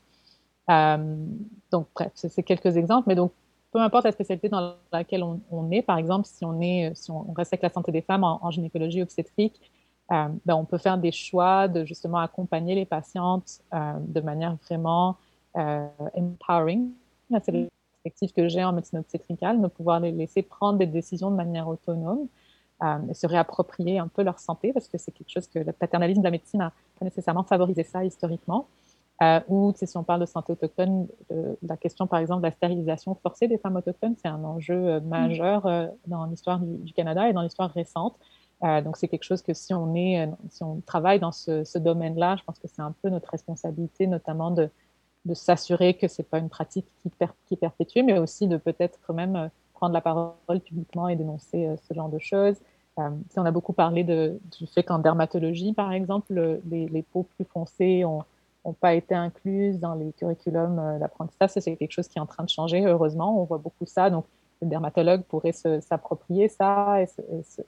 Donc, 0.67 1.87
bref, 1.93 2.11
c'est 2.15 2.43
quelques 2.43 2.77
exemples, 2.77 3.05
mais 3.07 3.15
donc, 3.15 3.31
peu 3.71 3.79
importe 3.79 4.05
la 4.05 4.11
spécialité 4.11 4.47
dans 4.49 4.75
laquelle 4.91 5.23
on, 5.23 5.71
est, 5.71 5.81
par 5.81 5.97
exemple, 5.97 6.25
si 6.25 6.45
on, 6.45 6.61
est, 6.61 6.93
si 6.95 7.11
on 7.11 7.33
reste 7.33 7.53
avec 7.53 7.63
la 7.63 7.69
santé 7.69 7.91
des 7.91 8.01
femmes 8.01 8.23
en 8.23 8.49
gynécologie 8.49 9.01
obstétrique, 9.01 9.59
euh, 10.11 10.27
ben, 10.45 10.55
on 10.55 10.65
peut 10.65 10.77
faire 10.77 10.97
des 10.97 11.11
choix 11.11 11.67
de 11.67 11.83
justement 11.83 12.19
accompagner 12.19 12.75
les 12.75 12.85
patientes 12.85 13.61
euh, 13.73 13.93
de 13.99 14.21
manière 14.21 14.55
vraiment 14.67 15.17
euh, 15.57 15.87
empowering. 16.15 16.91
C'est 17.43 17.51
la 17.51 17.67
perspective 18.03 18.31
que 18.33 18.47
j'ai 18.47 18.63
en 18.63 18.73
médecine 18.73 18.99
obstétricale, 18.99 19.59
de 19.59 19.67
pouvoir 19.67 19.99
les 19.99 20.11
laisser 20.11 20.43
prendre 20.43 20.77
des 20.77 20.85
décisions 20.85 21.31
de 21.31 21.35
manière 21.35 21.67
autonome 21.67 22.27
et 23.09 23.13
se 23.13 23.25
réapproprier 23.25 23.99
un 23.99 24.09
peu 24.09 24.21
leur 24.21 24.37
santé, 24.37 24.73
parce 24.73 24.89
que 24.89 24.97
c'est 24.97 25.11
quelque 25.11 25.31
chose 25.31 25.47
que 25.47 25.59
le 25.59 25.71
paternalisme 25.71 26.19
de 26.19 26.25
la 26.25 26.31
médecine 26.31 26.59
n'a 26.59 26.73
pas 26.99 27.05
nécessairement 27.05 27.43
favorisé 27.43 27.83
ça 27.83 28.03
historiquement. 28.03 28.67
Ou 29.47 29.73
si 29.75 29.97
on 29.97 30.03
parle 30.03 30.21
de 30.21 30.25
santé 30.25 30.51
autochtone, 30.51 31.07
la 31.63 31.77
question 31.77 32.07
par 32.07 32.19
exemple 32.19 32.41
de 32.41 32.47
la 32.47 32.51
stérilisation 32.51 33.15
forcée 33.15 33.47
des 33.47 33.57
femmes 33.57 33.75
autochtones, 33.75 34.15
c'est 34.21 34.27
un 34.27 34.43
enjeu 34.43 34.99
majeur 35.01 35.89
dans 36.07 36.25
l'histoire 36.25 36.59
du, 36.59 36.77
du, 36.77 36.93
Canada 36.93 37.29
et 37.29 37.33
dans 37.33 37.41
l'histoire 37.41 37.71
récente. 37.71 38.15
donc 38.61 38.97
c'est 38.97 39.07
quelque 39.07 39.23
chose 39.23 39.41
que 39.41 39.53
si 39.53 39.73
on, 39.73 39.95
est, 39.95 40.29
si 40.49 40.63
on 40.63 40.81
travaille 40.81 41.19
dans 41.19 41.31
ce, 41.31 41.77
domaine-là, 41.77 42.35
je 42.37 42.43
pense 42.43 42.59
que 42.59 42.67
c'est 42.67 42.81
un 42.81 42.93
peu 43.01 43.09
notre 43.09 43.29
responsabilité, 43.29 44.07
notamment 44.07 44.51
de, 44.51 44.69
de 45.23 45.33
s'assurer 45.33 45.93
que 45.93 46.07
ce 46.07 46.21
n'est 46.21 46.27
pas 46.27 46.39
une 46.39 46.49
pratique 46.49 46.87
qui, 47.01 47.09
qui 47.45 47.53
est 47.53 47.57
perpétuée, 47.57 48.03
mais 48.03 48.19
aussi 48.19 48.47
de 48.47 48.57
peut-être 48.57 48.99
quand 49.07 49.13
même 49.13 49.49
prendre 49.75 49.93
la 49.93 50.01
parole 50.01 50.59
publiquement 50.63 51.07
et 51.07 51.15
dénoncer 51.15 51.73
ce 51.87 51.93
genre 51.93 52.09
de 52.09 52.19
choses. 52.19 52.55
si 53.29 53.39
on 53.39 53.45
a 53.45 53.51
beaucoup 53.51 53.73
parlé 53.73 54.03
de, 54.03 54.39
du 54.57 54.67
fait 54.67 54.83
qu'en 54.83 54.99
dermatologie, 54.99 55.73
par 55.73 55.91
exemple, 55.91 56.59
les, 56.69 56.87
les 56.87 57.03
peaux 57.03 57.23
plus 57.23 57.45
foncées 57.45 58.03
ont 58.03 58.23
n'ont 58.65 58.73
pas 58.73 58.93
été 58.93 59.15
incluses 59.15 59.79
dans 59.79 59.93
les 59.93 60.11
curriculums 60.13 60.79
euh, 60.79 60.99
d'apprentissage. 60.99 61.51
c'est 61.51 61.75
quelque 61.75 61.91
chose 61.91 62.07
qui 62.07 62.17
est 62.17 62.21
en 62.21 62.25
train 62.25 62.43
de 62.43 62.49
changer, 62.49 62.85
heureusement. 62.85 63.39
On 63.39 63.43
voit 63.45 63.57
beaucoup 63.57 63.85
ça. 63.85 64.09
Donc, 64.09 64.25
le 64.61 64.67
dermatologue 64.67 65.23
pourrait 65.23 65.51
s'approprier 65.51 66.47
ça 66.47 66.97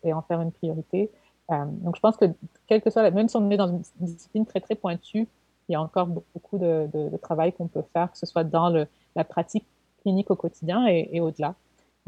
et, 0.04 0.14
en 0.14 0.22
faire 0.22 0.42
une 0.42 0.52
priorité. 0.52 1.12
Euh, 1.52 1.66
donc, 1.66 1.96
je 1.96 2.02
pense 2.02 2.18
que, 2.18 2.26
quel 2.68 2.82
que 2.82 2.90
soit, 2.90 3.10
même 3.12 3.30
si 3.30 3.38
on 3.38 3.50
est 3.50 3.58
dans 3.58 3.68
une 3.68 3.82
discipline 4.00 4.46
très, 4.46 4.62
très 4.62 4.76
pointue, 4.76 5.28
il 5.70 5.74
y 5.74 5.76
a 5.76 5.82
encore 5.82 6.08
beaucoup 6.08 6.58
de, 6.58 6.90
travail 7.22 7.52
qu'on 7.52 7.68
peut 7.68 7.84
faire, 7.94 8.12
que 8.12 8.18
ce 8.18 8.26
soit 8.26 8.46
dans 8.46 8.70
la 9.16 9.24
pratique 9.26 9.66
clinique 10.02 10.32
au 10.32 10.36
quotidien 10.36 10.88
et, 10.88 11.20
au-delà. 11.20 11.56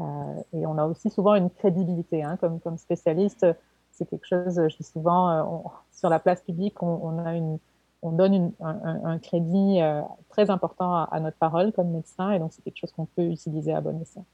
Euh, 0.00 0.04
et 0.54 0.66
on 0.66 0.78
a 0.78 0.86
aussi 0.86 1.10
souvent 1.10 1.34
une 1.34 1.50
crédibilité 1.50 2.22
hein, 2.22 2.38
comme, 2.38 2.78
spécialiste. 2.78 3.46
C'est 3.92 4.06
quelque 4.06 4.26
chose, 4.26 4.54
je 4.66 4.76
dis 4.78 4.82
souvent, 4.82 5.62
sur 5.92 6.08
la 6.08 6.18
place 6.18 6.40
publique, 6.40 6.82
on 6.82 7.18
a 7.18 7.34
une, 7.34 7.58
on 8.02 8.12
donne 8.12 8.52
un, 8.60 9.18
crédit 9.18 9.80
euh, 9.80 10.00
très 10.28 10.50
important 10.50 11.04
à, 11.10 11.20
notre 11.20 11.36
parole 11.36 11.72
comme 11.72 11.90
médecin, 11.90 12.30
et 12.32 12.38
donc 12.38 12.52
c'est 12.52 12.62
quelque 12.62 12.78
chose 12.78 12.92
qu'on 12.92 13.06
peut 13.06 13.24
utiliser 13.24 13.72
à 13.72 13.80
bon 13.80 14.00
escient. 14.00 14.24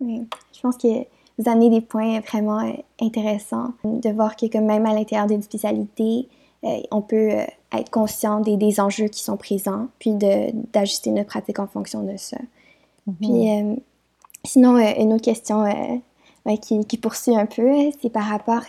Oui, 0.00 0.26
je 0.52 0.60
pense 0.60 0.76
que 0.76 0.88
vous 1.38 1.48
amenez 1.48 1.70
des 1.70 1.80
points 1.80 2.20
vraiment 2.20 2.60
euh, 2.60 2.72
intéressants, 3.00 3.72
de 3.84 4.10
voir 4.10 4.34
que 4.36 4.58
même 4.58 4.86
à 4.86 4.94
l'intérieur 4.94 5.28
d'une 5.28 5.42
spécialité, 5.42 6.28
euh, 6.64 6.80
on 6.90 7.02
peut 7.02 7.30
être 7.72 7.90
conscient 7.90 8.40
des, 8.40 8.80
enjeux 8.80 9.08
qui 9.08 9.22
sont 9.22 9.36
présents, 9.36 9.86
puis 9.98 10.14
d'ajuster 10.14 11.10
notre 11.10 11.28
pratique 11.28 11.60
en 11.60 11.68
fonction 11.68 12.02
de 12.02 12.16
ça. 12.16 12.38
Mm-hmm. 13.08 13.14
Puis, 13.20 13.82
sinon, 14.44 14.76
une 14.76 15.12
autre 15.12 15.24
question 15.24 15.64
qui, 16.60 16.98
poursuit 16.98 17.36
un 17.36 17.46
peu, 17.46 17.90
c'est 18.00 18.10
par 18.10 18.24
rapport 18.24 18.62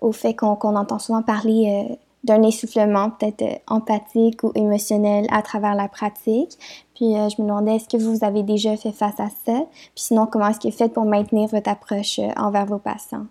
au 0.00 0.12
fait 0.12 0.34
qu'on 0.34 0.76
entend 0.76 0.98
souvent 0.98 1.22
parler 1.22 1.98
d'un 2.24 2.42
essoufflement 2.42 3.10
peut-être 3.10 3.42
euh, 3.42 3.58
empathique 3.68 4.42
ou 4.42 4.52
émotionnel 4.54 5.26
à 5.30 5.42
travers 5.42 5.74
la 5.74 5.88
pratique. 5.88 6.52
Puis 6.94 7.16
euh, 7.16 7.28
je 7.28 7.40
me 7.40 7.46
demandais, 7.46 7.76
est-ce 7.76 7.88
que 7.88 7.96
vous 7.96 8.24
avez 8.24 8.42
déjà 8.42 8.76
fait 8.76 8.92
face 8.92 9.18
à 9.20 9.28
ça? 9.28 9.66
Puis 9.70 10.04
sinon, 10.04 10.26
comment 10.26 10.48
est-ce 10.48 10.60
que 10.60 10.68
vous 10.68 10.76
faites 10.76 10.92
pour 10.92 11.04
maintenir 11.04 11.48
votre 11.48 11.70
approche 11.70 12.18
euh, 12.18 12.28
envers 12.36 12.66
vos 12.66 12.78
patients? 12.78 13.26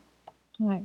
Oui, 0.60 0.78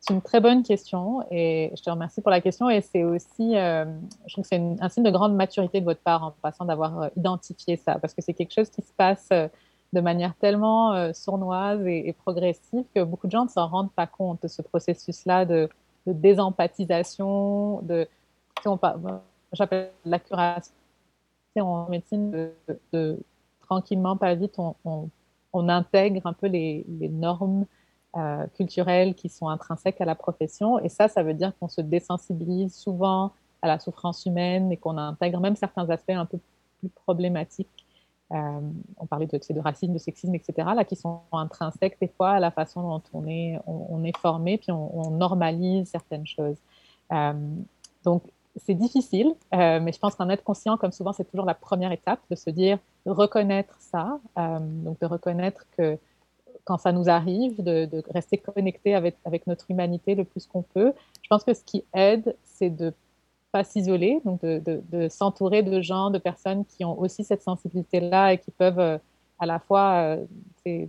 c'est 0.00 0.12
une 0.12 0.22
très 0.22 0.40
bonne 0.40 0.62
question 0.62 1.22
et 1.30 1.72
je 1.76 1.82
te 1.82 1.88
remercie 1.88 2.20
pour 2.20 2.30
la 2.30 2.40
question. 2.40 2.68
Et 2.68 2.80
c'est 2.80 3.04
aussi, 3.04 3.54
je 3.54 4.32
trouve 4.32 4.42
que 4.42 4.48
c'est 4.48 4.60
un 4.80 4.88
signe 4.90 5.04
de 5.04 5.10
grande 5.10 5.34
maturité 5.34 5.80
de 5.80 5.86
votre 5.86 6.02
part 6.02 6.22
en 6.22 6.32
passant 6.42 6.66
d'avoir 6.66 7.08
identifié 7.16 7.76
ça 7.76 7.98
parce 7.98 8.12
que 8.12 8.20
c'est 8.20 8.34
quelque 8.34 8.52
chose 8.52 8.68
qui 8.68 8.82
se 8.82 8.92
passe 8.94 9.30
de 9.30 10.00
manière 10.00 10.34
tellement 10.34 11.14
sournoise 11.14 11.86
et, 11.86 12.08
et, 12.08 12.12
progressive 12.12 12.84
que 12.94 13.04
beaucoup 13.04 13.26
de 13.26 13.32
gens 13.32 13.44
ne 13.44 13.48
s'en 13.50 13.68
rendent 13.68 13.92
pas 13.92 14.06
compte 14.06 14.42
de 14.42 14.48
ce 14.48 14.60
processus-là 14.60 15.46
de 15.46 15.70
de 16.06 16.12
désempathisation, 16.12 17.80
de, 17.82 18.08
j'appelle 19.52 19.90
la 20.04 20.18
curation 20.18 20.72
en 21.56 21.88
médecine, 21.88 22.50
de, 22.92 23.18
tranquillement, 23.62 24.16
pas 24.16 24.34
vite, 24.34 24.56
on, 24.58 25.10
intègre 25.52 26.26
un 26.26 26.34
peu 26.34 26.48
les, 26.48 26.84
normes 27.10 27.64
euh, 28.14 28.46
culturelles 28.54 29.14
qui 29.14 29.30
sont 29.30 29.48
intrinsèques 29.48 30.00
à 30.02 30.04
la 30.04 30.14
profession. 30.14 30.78
Et 30.80 30.90
ça, 30.90 31.08
ça 31.08 31.22
veut 31.22 31.32
dire 31.32 31.52
qu'on 31.58 31.68
se 31.68 31.80
désensibilise 31.80 32.74
souvent 32.74 33.32
à 33.62 33.68
la 33.68 33.78
souffrance 33.78 34.26
humaine 34.26 34.70
et 34.70 34.76
qu'on 34.76 34.98
intègre 34.98 35.40
même 35.40 35.56
certains 35.56 35.88
aspects 35.88 36.10
un 36.10 36.26
peu 36.26 36.38
plus 36.80 36.90
problématiques 36.90 37.85
euh, 38.32 38.60
on 38.98 39.06
parlait 39.06 39.26
de, 39.26 39.36
de 39.38 39.92
de 39.92 39.98
sexisme, 39.98 40.34
etc., 40.34 40.68
là, 40.74 40.84
qui 40.84 40.96
sont 40.96 41.20
intrinsèques 41.32 41.96
des 42.00 42.08
fois 42.08 42.30
à 42.30 42.40
la 42.40 42.50
façon 42.50 42.82
dont 42.82 43.02
on 43.12 43.26
est, 43.26 44.16
formé, 44.18 44.58
puis 44.58 44.72
on, 44.72 45.10
normalise 45.10 45.88
certaines 45.88 46.26
choses. 46.26 46.56
Euh, 47.12 47.32
donc, 48.04 48.24
c'est 48.56 48.74
difficile, 48.74 49.34
euh, 49.54 49.80
mais 49.80 49.92
je 49.92 49.98
pense 49.98 50.14
qu'en 50.14 50.28
être 50.28 50.42
conscient, 50.42 50.76
comme 50.76 50.92
souvent, 50.92 51.12
c'est 51.12 51.24
toujours 51.30 51.46
la 51.46 51.54
première 51.54 51.92
étape 51.92 52.20
de 52.30 52.34
se 52.34 52.50
dire, 52.50 52.78
reconnaître 53.04 53.76
ça, 53.78 54.18
donc 54.36 54.98
de 54.98 55.06
reconnaître 55.06 55.66
que 55.76 55.98
quand 56.64 56.78
ça 56.78 56.90
nous 56.90 57.08
arrive, 57.08 57.62
de, 57.62 58.02
rester 58.10 58.38
connecté 58.38 58.94
avec 58.94 59.46
notre 59.46 59.70
humanité 59.70 60.16
le 60.16 60.24
plus 60.24 60.46
qu'on 60.46 60.62
peut. 60.62 60.92
Je 61.22 61.28
pense 61.28 61.44
que 61.44 61.54
ce 61.54 61.62
qui 61.62 61.84
aide, 61.92 62.34
c'est 62.44 62.70
de 62.70 62.92
s'isoler, 63.64 64.20
donc 64.24 64.42
de, 64.42 65.08
s'entourer 65.08 65.62
de 65.62 65.80
gens, 65.80 66.10
de 66.10 66.18
personnes 66.18 66.64
qui 66.64 66.84
ont 66.84 66.98
aussi 66.98 67.24
cette 67.24 67.42
sensibilité-là 67.42 68.32
et 68.32 68.38
qui 68.38 68.50
peuvent 68.50 68.78
euh, 68.78 68.98
à 69.38 69.46
la 69.46 69.58
fois 69.58 70.16
euh, 70.16 70.86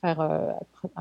faire 0.00 0.20
euh, 0.20 0.52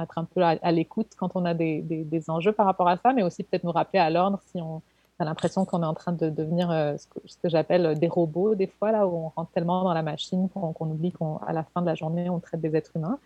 être, 0.01 0.17
un 0.17 0.23
peu 0.23 0.41
à, 0.43 0.71
l'écoute 0.71 1.11
quand 1.17 1.31
on 1.35 1.45
a 1.45 1.53
des, 1.53 2.23
enjeux 2.27 2.51
par 2.51 2.65
rapport 2.65 2.87
à 2.87 2.97
ça, 2.97 3.13
mais 3.13 3.23
aussi 3.23 3.43
peut-être 3.43 3.63
nous 3.63 3.71
rappeler 3.71 3.99
à 3.99 4.09
l'ordre 4.09 4.39
si 4.51 4.61
on 4.61 4.81
a 5.19 5.25
l'impression 5.25 5.65
qu'on 5.65 5.81
est 5.81 5.87
en 5.87 5.93
train 5.93 6.11
de 6.11 6.29
devenir 6.29 6.69
ce 6.69 7.07
que, 7.37 7.49
j'appelle 7.49 7.97
des 7.97 8.07
robots 8.07 8.53
des 8.53 8.67
fois, 8.67 8.91
là 8.91 9.07
où 9.07 9.15
on 9.15 9.29
rentre 9.29 9.51
tellement 9.51 9.83
dans 9.83 9.93
la 9.93 10.03
machine 10.03 10.49
qu'on 10.49 10.89
oublie 10.89 11.11
qu'à 11.11 11.53
la 11.53 11.63
fin 11.63 11.81
de 11.81 11.85
la 11.85 11.95
journée, 11.95 12.29
on 12.29 12.39
traite 12.39 12.61
des 12.61 12.75
êtres 12.75 12.91
humains. 12.95 13.17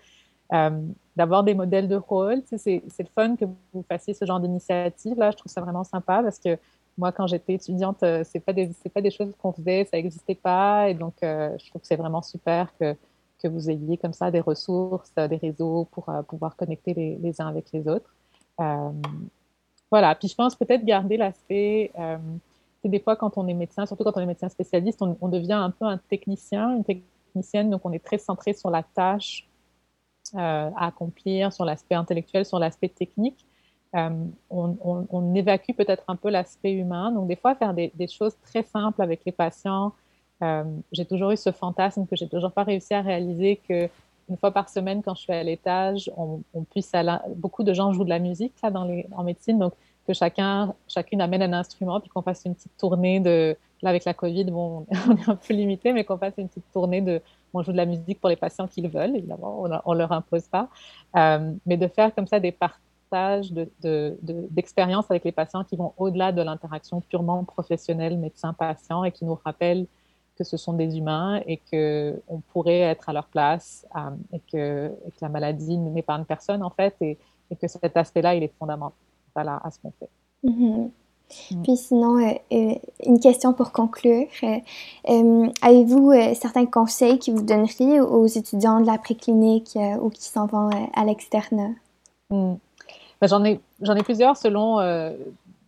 d'avoir 1.15 1.43
des 1.43 1.55
modèles 1.55 1.87
de 1.87 1.95
rôle. 1.95 2.41
C'est 2.45 2.83
le 2.99 3.09
fun 3.13 3.35
que 3.35 3.45
vous 3.73 3.83
fassiez 3.87 4.13
ce 4.13 4.23
genre 4.25 4.39
d'initiative. 4.39 5.17
Là, 5.17 5.31
je 5.31 5.37
trouve 5.37 5.51
ça 5.51 5.61
vraiment 5.61 5.83
sympa 5.83 6.21
parce 6.23 6.39
que 6.39 6.57
moi, 6.99 7.13
quand 7.13 7.27
j'étais 7.27 7.53
étudiante, 7.53 8.03
euh, 8.03 8.23
c'est 8.25 8.41
pas 8.41 8.51
des 8.51 8.69
pas 8.93 9.01
des 9.01 9.09
choses 9.09 9.33
qu'on 9.41 9.53
faisait, 9.53 9.85
ça 9.85 9.97
n'existait 9.97 10.35
pas, 10.35 10.89
et 10.89 10.93
donc 10.93 11.13
euh, 11.23 11.57
je 11.57 11.69
trouve 11.69 11.81
que 11.81 11.87
c'est 11.87 11.95
vraiment 11.95 12.21
super 12.21 12.75
que 12.77 12.95
que 13.41 13.47
vous 13.47 13.69
ayez 13.69 13.95
comme 13.97 14.11
ça 14.11 14.31
des 14.31 14.41
ressources, 14.41 15.13
des 15.15 15.37
réseaux 15.37 15.87
pour 15.91 16.09
euh, 16.09 16.21
pouvoir 16.23 16.57
connecter 16.57 16.93
les, 16.93 17.15
les, 17.15 17.39
uns 17.41 17.47
avec 17.47 17.71
les 17.71 17.87
autres. 17.87 18.13
voilà. 19.89 20.13
Puis 20.15 20.27
je 20.27 20.35
pense 20.35 20.55
peut-être 20.55 20.83
garder 20.83 21.15
l'aspect. 21.15 21.93
c'est 22.81 22.89
des 22.89 22.99
fois 22.99 23.15
quand 23.15 23.37
on 23.37 23.47
est 23.47 23.53
médecin, 23.53 23.85
surtout 23.85 24.03
quand 24.03 24.17
on 24.17 24.19
est 24.19 24.25
médecin 24.25 24.49
spécialiste, 24.49 25.01
on, 25.01 25.29
devient 25.29 25.53
un 25.53 25.71
peu 25.71 25.85
un 25.85 25.97
technicien, 25.97 26.75
une 26.75 26.83
technicienne, 26.83 27.69
donc 27.69 27.85
on 27.85 27.93
est 27.93 28.03
très 28.03 28.17
centré 28.17 28.51
sur 28.53 28.69
la 28.69 28.83
tâche 28.83 29.47
à 30.35 30.87
accomplir, 30.87 31.53
sur 31.53 31.63
l'aspect 31.63 31.95
intellectuel, 31.95 32.45
sur 32.45 32.59
l'aspect 32.59 32.89
technique. 32.89 33.45
Euh, 33.95 34.09
on, 34.51 35.35
évacue 35.35 35.71
peut-être 35.73 36.03
un 36.07 36.15
peu 36.15 36.29
l'aspect 36.29 36.73
humain. 36.73 37.11
Donc, 37.11 37.27
des 37.27 37.35
fois, 37.35 37.55
faire 37.55 37.73
des, 37.73 37.91
choses 38.07 38.35
très 38.43 38.63
simples 38.63 39.01
avec 39.01 39.21
les 39.25 39.31
patients. 39.31 39.93
Euh, 40.43 40.63
j'ai 40.91 41.05
toujours 41.05 41.31
eu 41.31 41.37
ce 41.37 41.51
fantasme 41.51 42.05
que 42.05 42.15
j'ai 42.15 42.27
toujours 42.27 42.51
pas 42.51 42.63
réussi 42.63 42.93
à 42.93 43.01
réaliser 43.01 43.59
que 43.67 43.89
une 44.29 44.37
fois 44.37 44.51
par 44.51 44.69
semaine, 44.69 45.01
quand 45.01 45.15
je 45.15 45.21
suis 45.21 45.33
à 45.33 45.43
l'étage, 45.43 46.11
on, 46.15 46.41
puisse 46.69 46.91
beaucoup 47.35 47.63
de 47.63 47.73
gens 47.73 47.91
jouent 47.93 48.03
de 48.03 48.09
la 48.09 48.19
musique 48.19 48.53
là 48.61 48.69
dans 48.69 48.83
les 48.83 49.07
en 49.11 49.23
médecine, 49.23 49.57
donc 49.57 49.73
que 50.07 50.13
chacun, 50.13 50.75
chacune 50.87 51.19
amène 51.19 51.41
un 51.41 51.53
instrument, 51.53 51.99
puis 51.99 52.09
qu'on 52.09 52.21
fasse 52.21 52.43
une 52.45 52.53
petite 52.53 52.77
tournée 52.77 53.19
de 53.19 53.57
là 53.81 53.89
avec 53.89 54.05
la 54.05 54.13
Covid, 54.13 54.45
bon, 54.45 54.85
on 54.89 55.15
est 55.15 55.29
un 55.29 55.35
peu 55.35 55.53
limité, 55.53 55.93
mais 55.93 56.03
qu'on 56.03 56.17
fasse 56.17 56.35
une 56.37 56.47
petite 56.47 56.71
tournée 56.71 57.01
de 57.01 57.21
on 57.53 57.63
joue 57.63 57.71
de 57.71 57.77
la 57.77 57.85
musique 57.87 58.19
pour 58.19 58.29
les 58.29 58.35
patients 58.35 58.67
qui 58.67 58.81
le 58.81 58.89
veulent, 58.89 59.15
évidemment, 59.15 59.63
on, 59.85 59.93
ne 59.93 59.97
leur 59.97 60.11
impose 60.11 60.47
pas, 60.47 60.69
euh, 61.15 61.51
mais 61.65 61.77
de 61.77 61.87
faire 61.87 62.13
comme 62.13 62.27
ça 62.27 62.39
des 62.39 62.51
parties 62.51 62.79
d'expérience 63.11 65.07
de, 65.07 65.13
avec 65.13 65.23
les 65.23 65.31
patients 65.31 65.63
qui 65.63 65.75
vont 65.75 65.93
au-delà 65.97 66.31
de 66.31 66.41
l'interaction 66.41 67.01
purement 67.01 67.43
professionnelle 67.43 68.17
médecin-patient 68.17 69.03
et 69.03 69.11
qui 69.11 69.25
nous 69.25 69.39
rappellent 69.43 69.87
que 70.39 70.45
ce 70.45 70.55
sont 70.55 70.73
des 70.73 70.97
humains 70.97 71.41
et 71.45 71.57
qu'on 71.57 72.39
pourrait 72.53 72.79
être 72.79 73.09
à 73.09 73.13
leur 73.13 73.27
place 73.27 73.85
euh, 73.95 74.09
et, 74.33 74.39
que, 74.51 74.91
la 75.21 75.29
maladie 75.29 75.77
n'épargne 75.77 76.23
personne 76.23 76.63
en 76.63 76.69
fait 76.69 76.95
et, 77.01 77.17
que 77.59 77.67
cet 77.67 77.97
aspect-là, 77.97 78.35
il 78.35 78.43
est 78.43 78.53
fondamental 78.59 78.93
à, 79.35 79.69
ce 79.71 79.79
qu'on 79.79 79.91
fait. 79.99 80.09
Mm-hmm. 80.45 80.91
Mm. 81.51 81.61
Puis 81.63 81.77
sinon, 81.77 82.17
euh, 82.19 82.33
euh, 82.53 82.75
une 83.05 83.19
question 83.19 83.53
pour 83.53 83.71
conclure. 83.71 84.27
Avez-vous 85.03 86.13
certains 86.35 86.67
conseils 86.67 87.19
que 87.19 87.31
vous 87.31 87.41
donneriez 87.41 87.99
aux 87.99 88.27
étudiants 88.27 88.79
de 88.79 88.85
la 88.85 88.97
préclinique 88.97 89.77
ou 89.99 90.09
qui 90.09 90.23
s'en 90.23 90.45
vont 90.45 90.69
à 90.93 91.05
l'externe? 91.05 91.75
Mm. 92.29 92.53
Ben, 93.21 93.27
j'en 93.27 93.43
ai, 93.43 94.03
plusieurs 94.03 94.37
selon, 94.37 94.79
euh, 94.79 95.13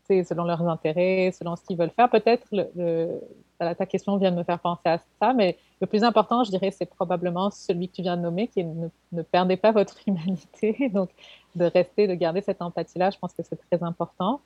selon 0.08 0.46
leurs 0.46 0.68
intérêts, 0.68 1.32
selon 1.38 1.56
ce 1.56 1.64
qu'ils 1.64 1.78
veulent 1.78 1.92
faire. 1.92 2.10
Peut-être 2.10 2.48
le, 2.52 3.20
ta 3.60 3.86
question 3.86 4.18
vient 4.18 4.32
de 4.32 4.38
me 4.38 4.44
faire 4.44 4.60
penser 4.60 4.82
à 4.86 5.00
ça, 5.20 5.34
mais 5.34 5.58
le 5.82 5.88
plus 5.88 6.04
important, 6.04 6.44
je 6.44 6.50
dirais, 6.50 6.72
c'est 6.72 6.86
probablement 6.86 7.52
celui 7.52 7.90
que 7.90 7.96
tu 7.96 8.02
viens 8.02 8.18
de 8.18 8.22
nommer, 8.22 8.48
qui 8.48 8.62
est 8.62 8.64
ne, 8.64 8.88
ne 9.12 9.22
perdez 9.22 9.58
pas 9.58 9.72
votre 9.72 9.98
humanité. 10.08 10.90
Donc, 10.94 11.10
de 11.56 11.66
rester, 11.66 12.08
de 12.08 12.14
garder 12.14 12.42
cette 12.42 12.62
empathie-là, 12.62 13.10
je 13.10 13.18
pense 13.18 13.34
que 13.34 13.44
c'est 13.44 13.60
très 13.70 13.84
important. 13.84 14.42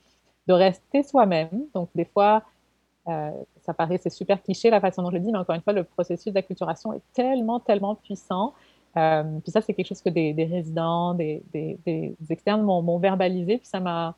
De 0.47 0.53
rester 0.53 1.03
soi-même. 1.03 1.49
Donc, 1.73 1.89
des 1.95 2.05
fois, 2.05 2.43
euh, 3.07 3.31
ça 3.61 3.73
paraît, 3.73 3.99
c'est 4.01 4.09
super 4.09 4.41
cliché 4.41 4.69
la 4.69 4.81
façon 4.81 5.03
dont 5.03 5.09
je 5.11 5.15
le 5.15 5.21
dis, 5.21 5.31
mais 5.31 5.37
encore 5.37 5.55
une 5.55 5.61
fois, 5.61 5.73
le 5.73 5.83
processus 5.83 6.33
d'acculturation 6.33 6.93
est 6.93 7.01
tellement, 7.13 7.59
tellement 7.59 7.95
puissant 7.95 8.53
puis 8.95 9.51
ça, 9.51 9.61
c'est 9.61 9.73
quelque 9.73 9.87
chose 9.87 10.01
que 10.01 10.09
des, 10.09 10.33
résidents, 10.45 11.13
des, 11.13 11.43
externes 12.29 12.63
m'ont 12.63 12.97
verbalisé, 12.97 13.57
puis 13.57 13.67
ça 13.67 13.79
m'a 13.79 14.15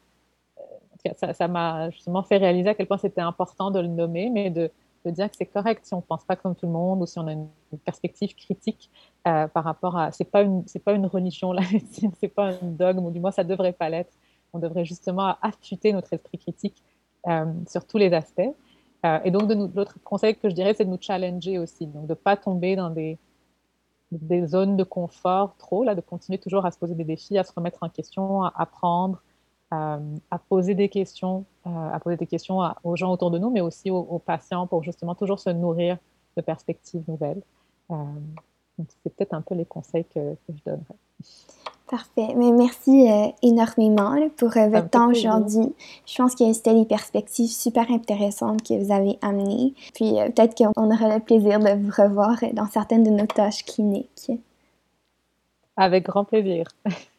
ça 1.16 1.48
m'a 1.48 1.90
justement 1.92 2.24
fait 2.24 2.38
réaliser 2.38 2.70
à 2.70 2.74
quel 2.74 2.88
point 2.88 2.98
c'était 2.98 3.22
important 3.22 3.72
de 3.72 3.80
le 3.80 3.88
nommer, 3.88 4.30
mais 4.30 4.50
de, 4.50 4.70
de 5.06 5.12
dire 5.12 5.30
que 5.30 5.38
c'est 5.38 5.46
correct 5.46 5.86
si 5.86 5.94
on 5.94 5.98
ne 5.98 6.02
pense 6.02 6.24
pas 6.24 6.36
comme 6.36 6.56
tout 6.56 6.66
le 6.66 6.72
monde 6.72 7.02
ou 7.02 7.06
si 7.06 7.18
on 7.20 7.28
a 7.28 7.34
une, 7.34 7.48
perspective 7.84 8.34
critique 8.34 8.90
euh, 9.28 9.48
par 9.48 9.66
rapport 9.66 9.98
à. 9.98 10.12
C'est 10.12 10.26
pas 10.32 10.46
pas 10.86 10.94
une 10.94 11.06
religion 11.06 11.52
la 11.52 11.62
médecine, 11.72 12.12
c'est 12.20 12.30
pas 12.30 12.52
un 12.52 12.58
dogme 12.62 13.06
ou 13.06 13.12
du 13.12 13.20
moins 13.20 13.32
ça 13.32 13.44
devrait 13.44 13.74
pas 13.74 13.90
l'être. 13.90 14.14
On 14.54 14.60
devrait 14.60 14.86
justement 14.86 15.36
affûter 15.42 15.92
notre 15.92 16.14
esprit 16.14 16.38
critique 16.38 16.82
euh, 17.28 17.46
sur 17.68 17.86
tous 17.86 17.98
les 17.98 18.14
aspects. 18.14 18.54
Euh, 19.06 19.20
et 19.26 19.32
donc, 19.32 19.52
l'autre 19.76 19.98
conseil 20.04 20.36
que 20.36 20.50
je 20.50 20.56
dirais, 20.56 20.74
c'est 20.74 20.86
de 20.86 20.90
nous 20.90 20.98
challenger 21.00 21.60
aussi, 21.60 21.86
donc 21.86 22.04
de 22.04 22.12
ne 22.12 22.16
pas 22.16 22.36
tomber 22.36 22.76
dans 22.76 22.90
des, 22.90 23.18
des 24.12 24.48
zones 24.48 24.78
de 24.78 24.84
confort 24.84 25.56
trop, 25.58 25.84
là, 25.84 25.96
de 25.96 26.02
continuer 26.02 26.38
toujours 26.38 26.66
à 26.66 26.72
se 26.72 26.78
poser 26.78 26.96
des 26.96 27.04
défis, 27.04 27.38
à 27.38 27.44
se 27.44 27.52
remettre 27.54 27.80
en 27.82 27.90
question, 27.90 28.44
à 28.44 28.54
apprendre, 28.56 29.22
à 29.72 30.00
poser 30.48 30.76
des 30.76 30.88
questions, 30.88 31.46
à 31.66 32.00
poser 32.00 32.16
des 32.16 32.28
questions 32.28 32.60
aux 32.86 32.96
gens 32.96 33.12
autour 33.12 33.32
de 33.32 33.38
nous, 33.38 33.50
mais 33.50 33.60
aussi 33.60 33.92
aux, 33.92 34.20
patients 34.20 34.66
pour 34.66 34.84
justement 34.84 35.14
toujours 35.14 35.40
se 35.40 35.50
nourrir 35.50 35.98
de 36.38 36.42
perspectives 36.42 37.04
nouvelles. 37.08 37.42
Euh, 37.92 37.96
c'est 39.04 39.14
peut-être 39.14 39.34
un 39.34 39.42
peu 39.42 39.56
les 39.56 39.66
conseils 39.66 40.06
que, 40.06 40.36
je 40.50 40.64
donnerais. 40.66 40.96
Parfait. 41.90 42.34
Mais 42.36 42.52
merci 42.52 43.10
euh, 43.10 43.28
énormément 43.42 44.16
pour 44.36 44.56
euh, 44.58 44.68
votre 44.68 44.90
temps 44.90 45.10
aujourd'hui. 45.10 45.74
Je 46.06 46.16
pense 46.18 46.36
que 46.36 46.52
c'était 46.52 46.74
des 46.74 46.86
perspectives 46.86 47.50
super 47.50 47.90
intéressantes 47.90 48.62
que 48.62 48.74
vous 48.74 48.92
avez 48.92 49.18
amenées. 49.22 49.74
Puis 49.94 50.16
peut-être 50.36 50.56
qu'on 50.56 50.92
aura 50.92 51.16
le 51.16 51.20
plaisir 51.22 51.60
de 51.60 51.70
vous 51.82 51.92
revoir 51.96 52.38
dans 52.54 52.68
certaines 52.68 53.04
de 53.04 53.10
nos 53.10 53.26
tâches 53.26 53.64
cliniques. 53.64 54.32
Avec 55.78 56.06
grand 56.06 56.26
plaisir. 56.26 56.68